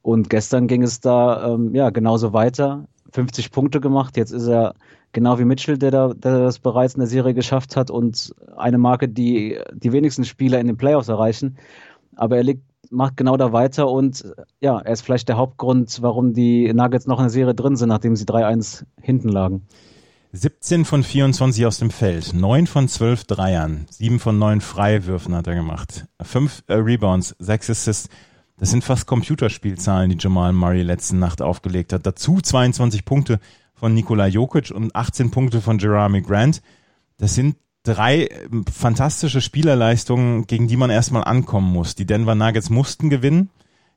Und 0.02 0.28
gestern 0.28 0.66
ging 0.66 0.82
es 0.82 1.00
da 1.00 1.54
ähm, 1.54 1.74
ja 1.74 1.88
genauso 1.88 2.34
weiter. 2.34 2.86
50 3.12 3.50
Punkte 3.50 3.80
gemacht. 3.80 4.16
Jetzt 4.18 4.32
ist 4.32 4.46
er 4.46 4.74
genau 5.12 5.38
wie 5.38 5.46
Mitchell, 5.46 5.78
der, 5.78 5.90
da, 5.90 6.12
der 6.12 6.40
das 6.40 6.58
bereits 6.58 6.94
in 6.94 7.00
der 7.00 7.08
Serie 7.08 7.32
geschafft 7.32 7.76
hat 7.76 7.90
und 7.90 8.34
eine 8.56 8.76
Marke, 8.76 9.08
die 9.08 9.58
die 9.72 9.92
wenigsten 9.92 10.24
Spieler 10.24 10.60
in 10.60 10.66
den 10.66 10.76
Playoffs 10.76 11.08
erreichen. 11.08 11.56
Aber 12.16 12.36
er 12.36 12.42
liegt 12.42 12.62
macht 12.94 13.16
genau 13.16 13.36
da 13.36 13.52
weiter 13.52 13.88
und 13.88 14.24
ja, 14.60 14.78
er 14.78 14.92
ist 14.92 15.02
vielleicht 15.02 15.28
der 15.28 15.36
Hauptgrund, 15.36 15.98
warum 16.00 16.32
die 16.32 16.72
Nuggets 16.72 17.06
noch 17.06 17.18
in 17.18 17.24
der 17.24 17.30
Serie 17.30 17.54
drin 17.54 17.76
sind, 17.76 17.88
nachdem 17.88 18.16
sie 18.16 18.24
3-1 18.24 18.84
hinten 19.00 19.28
lagen. 19.28 19.66
17 20.32 20.84
von 20.84 21.04
24 21.04 21.64
aus 21.64 21.78
dem 21.78 21.90
Feld, 21.90 22.34
9 22.34 22.66
von 22.66 22.88
12 22.88 23.24
Dreiern, 23.24 23.86
7 23.90 24.18
von 24.18 24.36
9 24.36 24.60
Freiwürfen 24.60 25.34
hat 25.34 25.46
er 25.46 25.54
gemacht, 25.54 26.06
5 26.20 26.64
äh, 26.66 26.74
Rebounds, 26.74 27.36
6 27.38 27.70
Assists. 27.70 28.08
Das 28.56 28.70
sind 28.70 28.82
fast 28.82 29.06
Computerspielzahlen, 29.06 30.10
die 30.10 30.16
Jamal 30.18 30.52
Murray 30.52 30.82
letzte 30.82 31.16
Nacht 31.16 31.42
aufgelegt 31.42 31.92
hat. 31.92 32.06
Dazu 32.06 32.40
22 32.40 33.04
Punkte 33.04 33.38
von 33.74 33.94
Nikola 33.94 34.26
Jokic 34.26 34.70
und 34.70 34.94
18 34.94 35.30
Punkte 35.30 35.60
von 35.60 35.78
Jeremy 35.78 36.22
Grant. 36.22 36.62
Das 37.18 37.34
sind 37.34 37.56
drei 37.84 38.26
ähm, 38.26 38.64
fantastische 38.66 39.40
Spielerleistungen, 39.40 40.46
gegen 40.46 40.66
die 40.66 40.76
man 40.76 40.90
erstmal 40.90 41.24
ankommen 41.24 41.72
muss. 41.72 41.94
Die 41.94 42.06
Denver 42.06 42.34
Nuggets 42.34 42.70
mussten 42.70 43.10
gewinnen. 43.10 43.50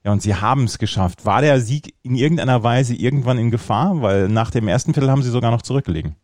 Ja, 0.04 0.12
und 0.12 0.22
sie 0.22 0.36
haben 0.36 0.66
es 0.66 0.78
geschafft. 0.78 1.26
War 1.26 1.42
der 1.42 1.60
Sieg 1.60 1.96
in 2.04 2.16
irgendeiner 2.16 2.64
Weise 2.64 2.94
irgendwann 2.94 3.40
in 3.40 3.50
Gefahr? 3.50 4.02
Weil 4.02 4.30
nach 4.30 4.52
dem 4.52 4.68
ersten 4.68 4.94
Viertel 4.94 5.10
haben 5.10 5.24
sie 5.24 5.32
sogar 5.32 5.52
noch 5.52 5.64
zurückgelegen. 5.64 6.16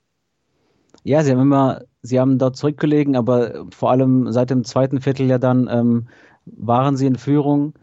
Ja, 1.04 1.24
sie 1.24 1.32
haben 1.32 1.42
immer, 1.42 1.82
sie 2.02 2.20
haben 2.20 2.38
dort 2.38 2.56
zurückgelegen, 2.56 3.16
aber 3.16 3.66
vor 3.72 3.92
allem 3.92 4.32
seit 4.32 4.52
dem 4.52 4.64
zweiten 4.64 5.02
Viertel 5.02 5.28
ja 5.28 5.38
dann 5.38 5.68
ähm, 5.70 6.08
waren 6.46 6.96
sie 6.96 7.08
in 7.08 7.18
Führung 7.18 7.74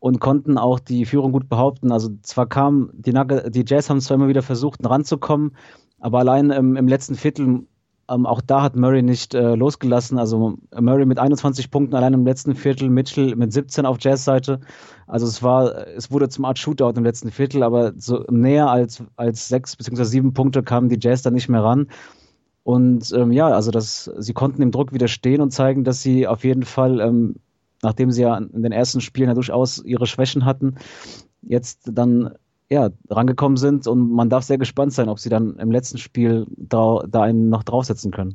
und 0.00 0.20
konnten 0.20 0.58
auch 0.58 0.80
die 0.80 1.06
Führung 1.06 1.30
gut 1.32 1.48
behaupten. 1.48 1.92
Also 1.92 2.10
zwar 2.22 2.46
kam 2.48 2.90
die, 2.94 3.12
Nugget, 3.12 3.54
die 3.54 3.64
Jazz 3.66 3.90
haben 3.90 4.00
zwar 4.00 4.16
immer 4.16 4.28
wieder 4.28 4.42
versucht, 4.42 4.80
ranzukommen, 4.84 5.56
aber 6.00 6.18
allein 6.18 6.50
ähm, 6.50 6.76
im 6.76 6.88
letzten 6.88 7.14
Viertel 7.14 7.66
ähm, 8.08 8.26
auch 8.26 8.40
da 8.40 8.62
hat 8.62 8.76
Murray 8.76 9.02
nicht 9.02 9.34
äh, 9.34 9.54
losgelassen. 9.54 10.18
Also 10.18 10.58
Murray 10.78 11.06
mit 11.06 11.18
21 11.18 11.70
Punkten 11.70 11.94
allein 11.94 12.14
im 12.14 12.26
letzten 12.26 12.54
Viertel, 12.54 12.88
Mitchell 12.88 13.36
mit 13.36 13.52
17 13.52 13.86
auf 13.86 13.98
Jazz-Seite. 14.00 14.60
Also 15.06 15.26
es 15.26 15.42
war, 15.42 15.86
es 15.88 16.10
wurde 16.10 16.28
zum 16.28 16.44
Art 16.44 16.58
Shootout 16.58 16.94
im 16.96 17.04
letzten 17.04 17.30
Viertel, 17.30 17.62
aber 17.62 17.92
so 17.96 18.24
näher 18.30 18.70
als, 18.70 19.02
als 19.16 19.48
sechs 19.48 19.76
beziehungsweise 19.76 20.10
sieben 20.10 20.34
Punkte 20.34 20.62
kamen 20.62 20.88
die 20.88 20.98
Jazz 21.00 21.22
da 21.22 21.30
nicht 21.30 21.48
mehr 21.48 21.62
ran. 21.62 21.88
Und 22.62 23.12
ähm, 23.12 23.30
ja, 23.32 23.48
also 23.48 23.70
das, 23.70 24.10
sie 24.18 24.32
konnten 24.32 24.60
dem 24.60 24.70
Druck 24.70 24.92
widerstehen 24.92 25.40
und 25.40 25.50
zeigen, 25.50 25.84
dass 25.84 26.02
sie 26.02 26.26
auf 26.26 26.44
jeden 26.44 26.64
Fall, 26.64 27.00
ähm, 27.00 27.36
nachdem 27.82 28.10
sie 28.10 28.22
ja 28.22 28.36
in 28.38 28.62
den 28.62 28.72
ersten 28.72 29.02
Spielen 29.02 29.28
ja 29.28 29.34
durchaus 29.34 29.84
ihre 29.84 30.06
Schwächen 30.06 30.46
hatten, 30.46 30.76
jetzt 31.42 31.90
dann 31.92 32.34
ja, 32.74 32.90
rangekommen 33.08 33.56
sind 33.56 33.86
und 33.86 34.10
man 34.10 34.28
darf 34.28 34.42
sehr 34.42 34.58
gespannt 34.58 34.92
sein, 34.92 35.08
ob 35.08 35.20
sie 35.20 35.28
dann 35.28 35.56
im 35.58 35.70
letzten 35.70 35.98
Spiel 35.98 36.46
da, 36.56 37.04
da 37.08 37.22
einen 37.22 37.48
noch 37.48 37.62
draufsetzen 37.62 38.10
können. 38.10 38.34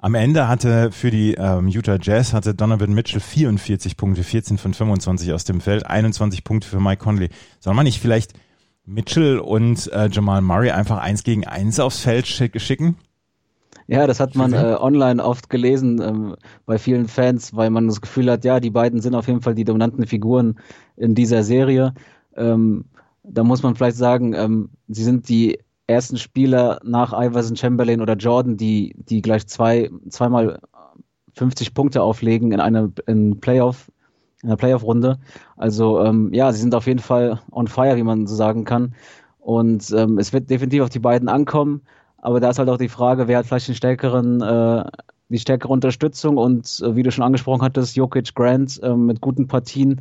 Am 0.00 0.16
Ende 0.16 0.48
hatte 0.48 0.90
für 0.90 1.12
die 1.12 1.34
ähm, 1.34 1.68
Utah 1.68 1.96
Jazz 2.00 2.32
hatte 2.32 2.56
Donovan 2.56 2.92
Mitchell 2.92 3.20
44 3.20 3.96
Punkte, 3.96 4.24
14 4.24 4.58
von 4.58 4.74
25 4.74 5.32
aus 5.32 5.44
dem 5.44 5.60
Feld, 5.60 5.86
21 5.86 6.42
Punkte 6.42 6.66
für 6.66 6.80
Mike 6.80 7.04
Conley. 7.04 7.28
Soll 7.60 7.74
man 7.74 7.84
nicht 7.84 8.00
vielleicht 8.00 8.32
Mitchell 8.84 9.38
und 9.38 9.90
äh, 9.92 10.08
Jamal 10.10 10.42
Murray 10.42 10.72
einfach 10.72 10.98
eins 10.98 11.22
gegen 11.22 11.46
eins 11.46 11.78
aufs 11.78 12.00
Feld 12.00 12.26
schicken? 12.26 12.96
Ja, 13.86 14.08
das 14.08 14.18
hat 14.18 14.34
man 14.34 14.52
äh, 14.54 14.76
online 14.76 15.24
oft 15.24 15.50
gelesen 15.50 16.02
ähm, 16.02 16.36
bei 16.66 16.78
vielen 16.78 17.06
Fans, 17.06 17.54
weil 17.54 17.70
man 17.70 17.86
das 17.86 18.00
Gefühl 18.00 18.28
hat, 18.28 18.44
ja, 18.44 18.58
die 18.58 18.70
beiden 18.70 19.00
sind 19.00 19.14
auf 19.14 19.28
jeden 19.28 19.40
Fall 19.40 19.54
die 19.54 19.64
dominanten 19.64 20.04
Figuren 20.06 20.58
in 20.96 21.14
dieser 21.14 21.44
Serie. 21.44 21.94
Ähm, 22.36 22.86
da 23.22 23.44
muss 23.44 23.62
man 23.62 23.74
vielleicht 23.74 23.96
sagen, 23.96 24.34
ähm, 24.34 24.70
sie 24.88 25.04
sind 25.04 25.28
die 25.28 25.58
ersten 25.86 26.16
Spieler 26.16 26.80
nach 26.84 27.12
Iverson, 27.12 27.56
Chamberlain 27.56 28.00
oder 28.00 28.14
Jordan, 28.14 28.56
die, 28.56 28.94
die 28.96 29.22
gleich 29.22 29.46
zwei, 29.46 29.90
zweimal 30.08 30.60
50 31.34 31.74
Punkte 31.74 32.02
auflegen 32.02 32.52
in 32.52 32.60
einer 32.60 32.90
in 33.06 33.40
Playoff, 33.40 33.90
in 34.42 34.48
einer 34.48 34.56
Playoff-Runde. 34.56 35.18
Also 35.56 36.00
ähm, 36.02 36.32
ja, 36.32 36.52
sie 36.52 36.60
sind 36.60 36.74
auf 36.74 36.86
jeden 36.86 37.00
Fall 37.00 37.40
on 37.50 37.68
fire, 37.68 37.96
wie 37.96 38.02
man 38.02 38.26
so 38.26 38.34
sagen 38.34 38.64
kann. 38.64 38.94
Und 39.38 39.90
ähm, 39.92 40.18
es 40.18 40.32
wird 40.32 40.50
definitiv 40.50 40.82
auf 40.82 40.90
die 40.90 40.98
beiden 40.98 41.28
ankommen. 41.28 41.82
Aber 42.18 42.38
da 42.38 42.50
ist 42.50 42.58
halt 42.58 42.68
auch 42.68 42.78
die 42.78 42.88
Frage, 42.88 43.26
wer 43.26 43.38
hat 43.38 43.46
vielleicht 43.46 43.68
den 43.68 43.74
stärkeren, 43.74 44.40
äh, 44.40 44.84
die 45.28 45.38
stärkere 45.38 45.72
Unterstützung 45.72 46.36
und 46.36 46.80
äh, 46.84 46.94
wie 46.94 47.02
du 47.02 47.10
schon 47.10 47.24
angesprochen 47.24 47.62
hattest, 47.62 47.96
Jokic 47.96 48.34
Grant 48.34 48.80
äh, 48.82 48.94
mit 48.94 49.20
guten 49.20 49.48
Partien 49.48 50.00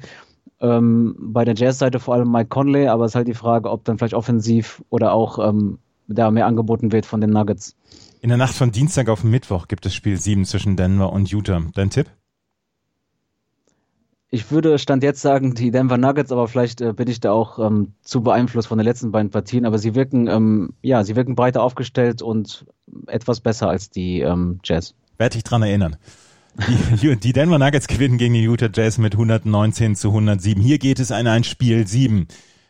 ähm, 0.62 1.16
bei 1.20 1.44
der 1.44 1.56
Jazz-Seite 1.56 2.00
vor 2.00 2.14
allem 2.16 2.32
Mike 2.32 2.50
Conley, 2.50 2.88
aber 2.88 3.06
es 3.06 3.12
ist 3.12 3.16
halt 3.16 3.28
die 3.28 3.34
Frage, 3.34 3.70
ob 3.70 3.84
dann 3.84 3.98
vielleicht 3.98 4.14
offensiv 4.14 4.84
oder 4.90 5.14
auch 5.14 5.40
ähm, 5.40 5.80
da 6.08 6.32
mehr 6.32 6.46
angeboten 6.46 6.92
wird 6.92 7.06
von 7.06 7.22
den 7.22 7.32
Nuggets. 7.32 7.76
In 8.22 8.30
der 8.30 8.38
Nacht 8.38 8.54
von 8.54 8.72
Dienstag 8.72 9.10
auf 9.10 9.24
Mittwoch 9.24 9.68
gibt 9.68 9.86
es 9.86 9.96
Spiel 9.96 10.18
7 10.18 10.46
zwischen 10.46 10.76
Denver 10.76 11.12
und 11.12 11.32
Utah. 11.32 11.62
Dein 11.74 11.90
Tipp? 11.90 12.08
Ich 14.34 14.50
würde 14.50 14.80
Stand 14.80 15.04
jetzt 15.04 15.22
sagen, 15.22 15.56
die 15.56 15.72
Denver 15.72 15.98
Nuggets, 15.98 16.32
aber 16.32 16.48
vielleicht 16.48 16.80
äh, 16.80 16.94
bin 16.94 17.10
ich 17.10 17.20
da 17.20 17.32
auch 17.32 17.60
ähm, 17.60 17.94
zu 18.02 18.22
beeinflusst 18.22 18.70
von 18.70 18.78
den 18.78 18.86
letzten 18.86 19.12
beiden 19.12 19.30
Partien. 19.30 19.66
Aber 19.66 19.78
sie 19.78 19.94
wirken, 19.94 20.28
ähm, 20.28 20.74
ja, 20.82 21.04
sie 21.04 21.18
wirken 21.18 21.36
breiter 21.36 21.62
aufgestellt 21.62 22.22
und 22.22 22.66
etwas 23.08 23.42
besser 23.42 23.68
als 23.68 23.90
die 23.90 24.22
ähm, 24.22 24.60
Jazz. 24.64 24.94
Werde 25.18 25.38
ich 25.38 25.44
dran 25.44 25.64
erinnern. 25.64 25.98
Die, 27.02 27.16
die 27.16 27.34
Denver 27.34 27.58
Nuggets 27.58 27.88
gewinnen 27.88 28.18
gegen 28.18 28.34
die 28.34 28.48
Utah 28.48 28.70
Jazz 28.74 28.98
mit 28.98 29.14
119 29.14 29.96
zu 29.96 30.10
107. 30.10 30.62
Hier 30.62 30.78
geht 30.78 31.00
es 31.00 31.12
an 31.12 31.28
ein 31.28 31.44
Spiel 31.44 31.88
7. 31.88 32.28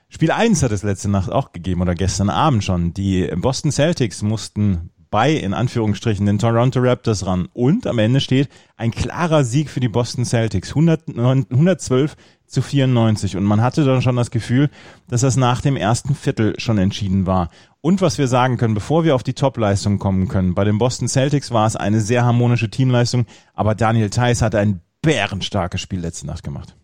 Spiel 0.09 0.31
1 0.31 0.63
hat 0.63 0.71
es 0.71 0.83
letzte 0.83 1.09
Nacht 1.09 1.31
auch 1.31 1.51
gegeben 1.51 1.81
oder 1.81 1.95
gestern 1.95 2.29
Abend 2.29 2.63
schon. 2.63 2.93
Die 2.93 3.27
Boston 3.35 3.71
Celtics 3.71 4.21
mussten 4.21 4.91
bei, 5.11 5.33
in 5.33 5.53
Anführungsstrichen, 5.53 6.25
den 6.25 6.39
Toronto 6.39 6.79
Raptors 6.79 7.25
ran. 7.27 7.49
Und 7.53 7.85
am 7.85 7.99
Ende 7.99 8.21
steht 8.21 8.49
ein 8.77 8.91
klarer 8.91 9.43
Sieg 9.43 9.69
für 9.69 9.81
die 9.81 9.89
Boston 9.89 10.25
Celtics. 10.25 10.69
100, 10.69 11.09
112 11.09 12.15
zu 12.47 12.61
94. 12.61 13.37
Und 13.37 13.43
man 13.43 13.61
hatte 13.61 13.85
dann 13.85 14.01
schon 14.01 14.15
das 14.15 14.31
Gefühl, 14.31 14.69
dass 15.09 15.21
das 15.21 15.35
nach 15.35 15.61
dem 15.61 15.75
ersten 15.75 16.15
Viertel 16.15 16.59
schon 16.59 16.77
entschieden 16.77 17.27
war. 17.27 17.49
Und 17.81 18.01
was 18.01 18.17
wir 18.17 18.27
sagen 18.27 18.57
können, 18.57 18.73
bevor 18.73 19.03
wir 19.03 19.13
auf 19.13 19.23
die 19.23 19.33
Topleistung 19.33 19.99
kommen 19.99 20.27
können, 20.27 20.55
bei 20.55 20.63
den 20.63 20.77
Boston 20.77 21.07
Celtics 21.07 21.51
war 21.51 21.67
es 21.67 21.75
eine 21.75 21.99
sehr 21.99 22.23
harmonische 22.23 22.69
Teamleistung, 22.69 23.25
aber 23.53 23.75
Daniel 23.75 24.09
Theiss 24.09 24.41
hat 24.41 24.55
ein 24.55 24.81
bärenstarkes 25.01 25.81
Spiel 25.81 25.99
letzte 25.99 26.27
Nacht 26.27 26.43
gemacht. 26.43 26.75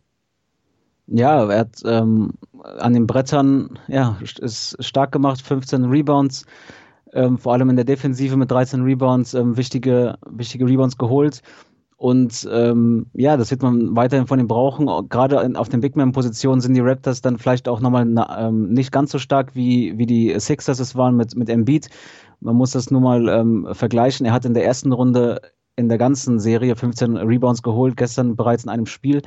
Ja, 1.08 1.50
er 1.50 1.60
hat 1.60 1.82
ähm, 1.86 2.34
an 2.80 2.94
den 2.94 3.08
Brettern 3.08 3.80
ja, 3.88 4.18
ist 4.22 4.76
stark 4.84 5.14
gemacht, 5.14 5.42
15 5.42 5.86
Rebounds, 5.86 6.46
ähm, 7.14 7.38
vor 7.38 7.54
allem 7.54 7.70
in 7.70 7.76
der 7.76 7.86
Defensive 7.86 8.38
mit 8.38 8.52
13 8.52 8.82
Rebounds, 8.84 9.34
ähm, 9.34 9.58
wichtige, 9.58 10.18
wichtige 10.30 10.66
Rebounds 10.66 10.98
geholt. 10.98 11.42
Und 11.98 12.48
ähm, 12.52 13.08
ja, 13.14 13.38
das 13.38 13.50
wird 13.50 13.64
man 13.64 13.96
weiterhin 13.96 14.28
von 14.28 14.40
ihm 14.40 14.48
brauchen. 14.48 14.88
Gerade 15.10 15.60
auf 15.60 15.68
den 15.68 15.82
Bigman-Positionen 15.82 16.62
sind 16.62 16.76
die 16.76 16.82
Raptors 16.82 17.22
dann 17.22 17.40
vielleicht 17.40 17.68
auch 17.68 17.80
nochmal 17.80 18.08
ähm, 18.38 18.70
nicht 18.70 18.92
ganz 18.92 19.12
so 19.12 19.18
stark 19.18 19.56
wie, 19.56 19.98
wie 19.98 20.06
die 20.06 20.40
Sixers 20.40 20.80
es 20.80 20.96
waren 20.96 21.18
mit, 21.18 21.36
mit 21.36 21.50
Embiid. 21.50 21.90
Man 22.40 22.56
muss 22.56 22.72
das 22.72 22.92
nur 22.92 23.02
mal 23.02 23.28
ähm, 23.30 23.68
vergleichen. 23.72 24.28
Er 24.28 24.34
hat 24.34 24.46
in 24.46 24.54
der 24.54 24.64
ersten 24.64 24.92
Runde 24.92 25.42
in 25.76 25.90
der 25.90 25.98
ganzen 25.98 26.40
Serie 26.40 26.76
15 26.76 27.18
Rebounds 27.18 27.64
geholt, 27.64 27.98
gestern 27.98 28.36
bereits 28.36 28.64
in 28.64 28.70
einem 28.70 28.86
Spiel. 28.86 29.24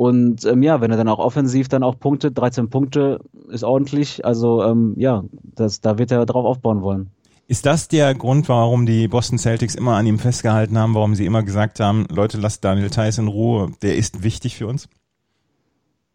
Und 0.00 0.46
ähm, 0.46 0.62
ja, 0.62 0.80
wenn 0.80 0.90
er 0.90 0.96
dann 0.96 1.08
auch 1.08 1.18
offensiv 1.18 1.68
dann 1.68 1.82
auch 1.82 1.98
Punkte, 1.98 2.32
13 2.32 2.70
Punkte 2.70 3.20
ist 3.50 3.64
ordentlich. 3.64 4.24
Also 4.24 4.64
ähm, 4.64 4.94
ja, 4.96 5.24
das, 5.42 5.82
da 5.82 5.98
wird 5.98 6.10
er 6.10 6.24
drauf 6.24 6.46
aufbauen 6.46 6.80
wollen. 6.80 7.10
Ist 7.48 7.66
das 7.66 7.86
der 7.86 8.14
Grund, 8.14 8.48
warum 8.48 8.86
die 8.86 9.08
Boston 9.08 9.36
Celtics 9.36 9.74
immer 9.74 9.96
an 9.96 10.06
ihm 10.06 10.18
festgehalten 10.18 10.78
haben, 10.78 10.94
warum 10.94 11.14
sie 11.14 11.26
immer 11.26 11.42
gesagt 11.42 11.80
haben, 11.80 12.06
Leute, 12.08 12.38
lasst 12.38 12.64
Daniel 12.64 12.88
Theiss 12.88 13.18
in 13.18 13.28
Ruhe, 13.28 13.72
der 13.82 13.94
ist 13.94 14.22
wichtig 14.22 14.56
für 14.56 14.68
uns? 14.68 14.88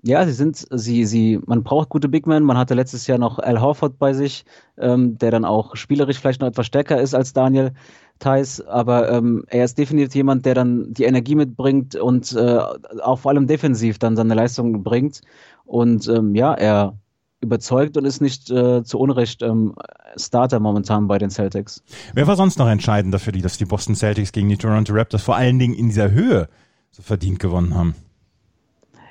Ja, 0.08 0.24
sie 0.26 0.34
sind, 0.34 0.68
sie, 0.70 1.06
sie, 1.06 1.40
man 1.48 1.64
braucht 1.64 1.90
gute 1.90 2.08
Big 2.08 2.28
Men. 2.28 2.44
Man 2.44 2.58
hatte 2.58 2.76
letztes 2.76 3.08
Jahr 3.08 3.18
noch 3.18 3.40
Al 3.40 3.60
Horford 3.60 3.98
bei 3.98 4.14
sich, 4.14 4.46
ähm, 4.78 5.18
der 5.18 5.32
dann 5.32 5.46
auch 5.46 5.76
spielerisch 5.76 6.20
vielleicht 6.20 6.42
noch 6.42 6.48
etwas 6.48 6.68
stärker 6.68 7.02
ist 7.02 7.16
als 7.16 7.34
Daniel 7.34 7.72
Theiss, 8.20 8.62
aber 8.62 9.12
ähm, 9.12 9.44
er 9.48 9.66
ist 9.66 9.78
definitiv 9.78 10.16
jemand, 10.16 10.46
der 10.46 10.54
dann 10.54 10.94
die 10.94 11.04
Energie 11.04 11.36
mitbringt 11.36 11.96
und 11.96 12.34
äh, 12.34 12.60
auch 13.02 13.20
vor 13.20 13.32
allem 13.32 13.48
defensiv 13.48 14.00
dann 14.00 14.16
seine 14.16 14.36
Leistung 14.36 14.84
bringt. 14.84 15.22
Und 15.66 16.08
ähm, 16.08 16.36
ja, 16.36 16.54
er 16.54 16.98
überzeugt 17.42 17.98
und 17.98 18.06
ist 18.06 18.22
nicht 18.22 18.50
äh, 18.52 18.84
zu 18.84 19.00
Unrecht 19.00 19.42
ähm, 19.42 19.76
Starter 20.16 20.60
momentan 20.60 21.08
bei 21.08 21.18
den 21.18 21.30
Celtics. 21.30 21.84
Wer 22.14 22.28
war 22.28 22.36
sonst 22.36 22.58
noch 22.58 22.68
entscheidend 22.68 23.14
dafür, 23.14 23.34
dass 23.34 23.58
die 23.58 23.66
Boston 23.66 23.96
Celtics 23.96 24.32
gegen 24.32 24.50
die 24.50 24.58
Toronto 24.58 24.94
Raptors 24.94 25.24
vor 25.24 25.36
allen 25.36 25.60
Dingen 25.60 25.74
in 25.74 25.88
dieser 25.90 26.12
Höhe 26.12 26.48
so 26.92 27.02
verdient 27.02 27.40
gewonnen 27.40 27.76
haben? 27.76 27.96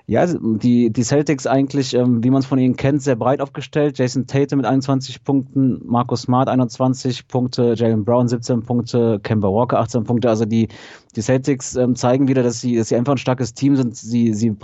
Ja, 0.06 0.20
also 0.20 0.38
die, 0.38 0.90
die 0.90 1.02
Celtics 1.02 1.46
eigentlich, 1.46 1.94
ähm, 1.94 2.23
wie 2.23 2.28
man 2.28 2.40
es 2.40 2.46
von 2.46 2.58
ihnen 2.58 2.76
kennt, 2.76 3.00
sehr 3.00 3.16
breit 3.16 3.40
aufgestellt. 3.40 3.99
Jason 3.99 4.26
Tatum 4.26 4.58
mit 4.58 4.66
21 4.66 5.25
Punkten, 5.25 5.80
Marcus 5.82 6.23
Smart 6.23 6.50
21 6.50 7.26
Punkte, 7.26 7.73
Jalen 7.75 8.04
Brown 8.04 8.28
17 8.28 8.64
Punkte, 8.64 9.18
Kemba 9.23 9.49
Walker 9.49 9.78
18 9.78 10.04
Punkte. 10.04 10.28
Also 10.28 10.44
die, 10.44 10.68
die 11.16 11.23
Celtics 11.23 11.75
ähm, 11.76 11.96
zeigen 11.96 12.28
wieder, 12.28 12.42
dass 12.42 12.61
sie, 12.61 12.76
dass 12.76 12.90
sie 12.90 12.96
einfach 12.96 13.14
ein 13.14 13.18
starkes 13.18 13.54
Team 13.54 13.76
sind. 13.76 13.96
Sie, 13.96 14.34
sie 14.34 14.54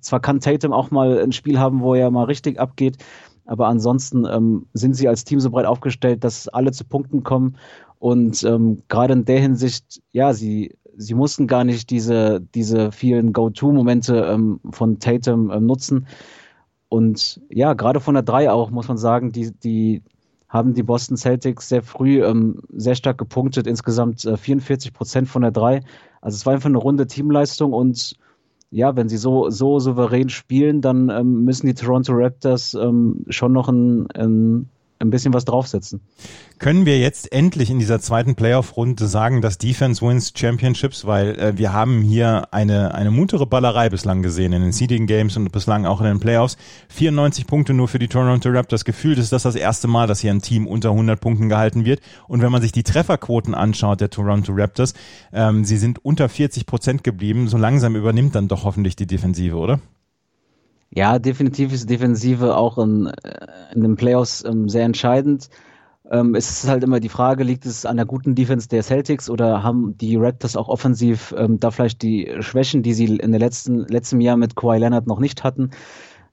zwar 0.00 0.20
kann 0.20 0.38
Tatum 0.38 0.72
auch 0.72 0.92
mal 0.92 1.18
ein 1.18 1.32
Spiel 1.32 1.58
haben, 1.58 1.80
wo 1.80 1.96
er 1.96 2.12
mal 2.12 2.26
richtig 2.26 2.60
abgeht, 2.60 2.98
aber 3.46 3.66
ansonsten 3.66 4.24
ähm, 4.26 4.66
sind 4.74 4.94
sie 4.94 5.08
als 5.08 5.24
Team 5.24 5.40
so 5.40 5.50
breit 5.50 5.66
aufgestellt, 5.66 6.22
dass 6.22 6.46
alle 6.46 6.70
zu 6.70 6.84
Punkten 6.84 7.24
kommen. 7.24 7.56
Und 7.98 8.44
ähm, 8.44 8.82
gerade 8.88 9.14
in 9.14 9.24
der 9.24 9.40
Hinsicht, 9.40 10.02
ja, 10.12 10.34
sie 10.34 10.76
sie 10.96 11.14
mussten 11.14 11.46
gar 11.46 11.64
nicht 11.64 11.90
diese, 11.90 12.40
diese 12.54 12.92
vielen 12.92 13.32
Go-To-Momente 13.32 14.16
ähm, 14.16 14.60
von 14.70 14.98
Tatum 14.98 15.50
ähm, 15.50 15.66
nutzen. 15.66 16.06
Und 16.88 17.40
ja, 17.48 17.74
gerade 17.74 18.00
von 18.00 18.14
der 18.14 18.22
3 18.22 18.50
auch, 18.50 18.70
muss 18.70 18.88
man 18.88 18.98
sagen, 18.98 19.32
die, 19.32 19.52
die 19.52 20.02
haben 20.48 20.74
die 20.74 20.84
Boston 20.84 21.16
Celtics 21.16 21.68
sehr 21.68 21.82
früh 21.82 22.24
ähm, 22.24 22.60
sehr 22.68 22.94
stark 22.94 23.18
gepunktet, 23.18 23.66
insgesamt 23.66 24.24
äh, 24.24 24.36
44 24.36 24.92
Prozent 24.92 25.28
von 25.28 25.42
der 25.42 25.50
3. 25.50 25.80
Also 26.20 26.36
es 26.36 26.46
war 26.46 26.52
einfach 26.52 26.68
eine 26.68 26.78
runde 26.78 27.06
Teamleistung 27.06 27.72
und 27.72 28.14
ja, 28.70 28.96
wenn 28.96 29.08
sie 29.08 29.16
so, 29.16 29.50
so 29.50 29.78
souverän 29.78 30.28
spielen, 30.28 30.80
dann 30.80 31.08
ähm, 31.08 31.44
müssen 31.44 31.66
die 31.66 31.74
Toronto 31.74 32.12
Raptors 32.12 32.74
ähm, 32.74 33.24
schon 33.28 33.52
noch 33.52 33.68
ein, 33.68 34.08
ein 34.12 34.68
ein 35.00 35.10
bisschen 35.10 35.34
was 35.34 35.44
draufsetzen. 35.44 36.00
Können 36.58 36.86
wir 36.86 36.98
jetzt 36.98 37.32
endlich 37.32 37.68
in 37.68 37.78
dieser 37.78 38.00
zweiten 38.00 38.36
Playoff-Runde 38.36 39.06
sagen, 39.06 39.42
dass 39.42 39.58
Defense 39.58 40.06
wins 40.06 40.32
Championships, 40.34 41.04
weil 41.04 41.38
äh, 41.38 41.58
wir 41.58 41.72
haben 41.72 42.02
hier 42.02 42.48
eine, 42.52 42.94
eine 42.94 43.10
muntere 43.10 43.46
Ballerei 43.46 43.90
bislang 43.90 44.22
gesehen 44.22 44.52
in 44.52 44.62
den 44.62 44.72
Seeding 44.72 45.06
Games 45.06 45.36
und 45.36 45.50
bislang 45.50 45.84
auch 45.84 46.00
in 46.00 46.06
den 46.06 46.20
Playoffs. 46.20 46.56
94 46.88 47.46
Punkte 47.46 47.74
nur 47.74 47.88
für 47.88 47.98
die 47.98 48.08
Toronto 48.08 48.48
Raptors. 48.50 48.84
Gefühlt 48.84 49.18
ist 49.18 49.32
das 49.32 49.42
das 49.42 49.56
erste 49.56 49.88
Mal, 49.88 50.06
dass 50.06 50.20
hier 50.20 50.30
ein 50.30 50.42
Team 50.42 50.66
unter 50.66 50.90
100 50.90 51.20
Punkten 51.20 51.48
gehalten 51.48 51.84
wird. 51.84 52.00
Und 52.28 52.40
wenn 52.40 52.52
man 52.52 52.62
sich 52.62 52.72
die 52.72 52.84
Trefferquoten 52.84 53.54
anschaut 53.54 54.00
der 54.00 54.10
Toronto 54.10 54.52
Raptors, 54.54 54.94
ähm, 55.32 55.64
sie 55.64 55.76
sind 55.76 56.04
unter 56.04 56.28
40 56.28 56.66
Prozent 56.66 57.04
geblieben. 57.04 57.48
So 57.48 57.58
langsam 57.58 57.96
übernimmt 57.96 58.34
dann 58.34 58.48
doch 58.48 58.64
hoffentlich 58.64 58.96
die 58.96 59.06
Defensive, 59.06 59.56
oder? 59.56 59.80
Ja, 60.96 61.18
definitiv 61.18 61.72
ist 61.72 61.90
Defensive 61.90 62.56
auch 62.56 62.78
in, 62.78 63.06
äh, 63.06 63.46
in 63.74 63.82
den 63.82 63.96
Playoffs 63.96 64.44
ähm, 64.44 64.68
sehr 64.68 64.84
entscheidend. 64.84 65.48
Ähm, 66.08 66.36
es 66.36 66.50
ist 66.50 66.68
halt 66.68 66.84
immer 66.84 67.00
die 67.00 67.08
Frage, 67.08 67.42
liegt 67.42 67.66
es 67.66 67.84
an 67.84 67.96
der 67.96 68.06
guten 68.06 68.36
Defense 68.36 68.68
der 68.68 68.82
Celtics 68.82 69.28
oder 69.28 69.64
haben 69.64 69.96
die 69.98 70.16
Raptors 70.16 70.54
auch 70.56 70.68
offensiv 70.68 71.34
ähm, 71.36 71.58
da 71.58 71.72
vielleicht 71.72 72.02
die 72.02 72.30
Schwächen, 72.40 72.82
die 72.84 72.92
sie 72.94 73.06
in 73.06 73.32
der 73.32 73.40
letzten 73.40 73.88
letzten 73.88 74.20
Jahr 74.20 74.36
mit 74.36 74.54
Kawhi 74.54 74.78
Leonard 74.78 75.08
noch 75.08 75.18
nicht 75.18 75.42
hatten? 75.42 75.70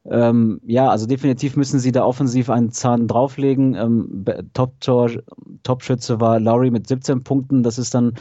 Ähm, 0.06 0.62
ja, 0.66 0.90
also 0.90 1.08
definitiv 1.08 1.56
müssen 1.56 1.80
sie 1.80 1.92
da 1.92 2.04
offensiv 2.04 2.50
einen 2.50 2.72
Zahn 2.72 3.08
drauflegen. 3.08 3.76
Ähm, 3.76 4.26
Top-Schütze 4.54 6.20
war 6.20 6.40
Lowry 6.40 6.70
mit 6.70 6.88
17 6.88 7.24
Punkten. 7.24 7.64
Das 7.64 7.80
ist 7.80 7.96
dann 7.96 8.14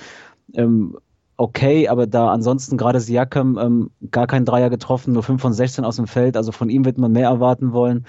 ähm, 0.55 0.97
okay, 1.41 1.89
aber 1.89 2.07
da 2.07 2.31
ansonsten 2.31 2.77
gerade 2.77 3.01
Siakam 3.01 3.59
ähm, 3.59 3.91
gar 4.11 4.27
kein 4.27 4.45
Dreier 4.45 4.69
getroffen, 4.69 5.15
nur 5.15 5.23
5 5.23 5.41
von 5.41 5.55
16 5.55 5.85
aus 5.87 5.97
dem 5.97 6.07
Feld. 6.07 6.37
Also 6.37 6.53
von 6.53 6.69
ihm 6.69 6.85
wird 6.85 6.99
man 6.99 7.13
mehr 7.13 7.29
erwarten 7.29 7.73
wollen. 7.73 8.05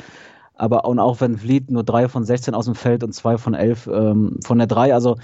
Aber 0.54 0.86
und 0.86 1.00
auch 1.00 1.22
wenn 1.22 1.38
Vliet 1.38 1.72
nur 1.72 1.84
3 1.84 2.10
von 2.10 2.26
16 2.26 2.54
aus 2.54 2.66
dem 2.66 2.76
Feld 2.76 3.04
und 3.04 3.14
2 3.14 3.38
von 3.38 3.54
11 3.54 3.88
ähm, 3.88 4.40
von 4.44 4.58
der 4.58 4.68
3, 4.68 4.94
also 4.94 5.16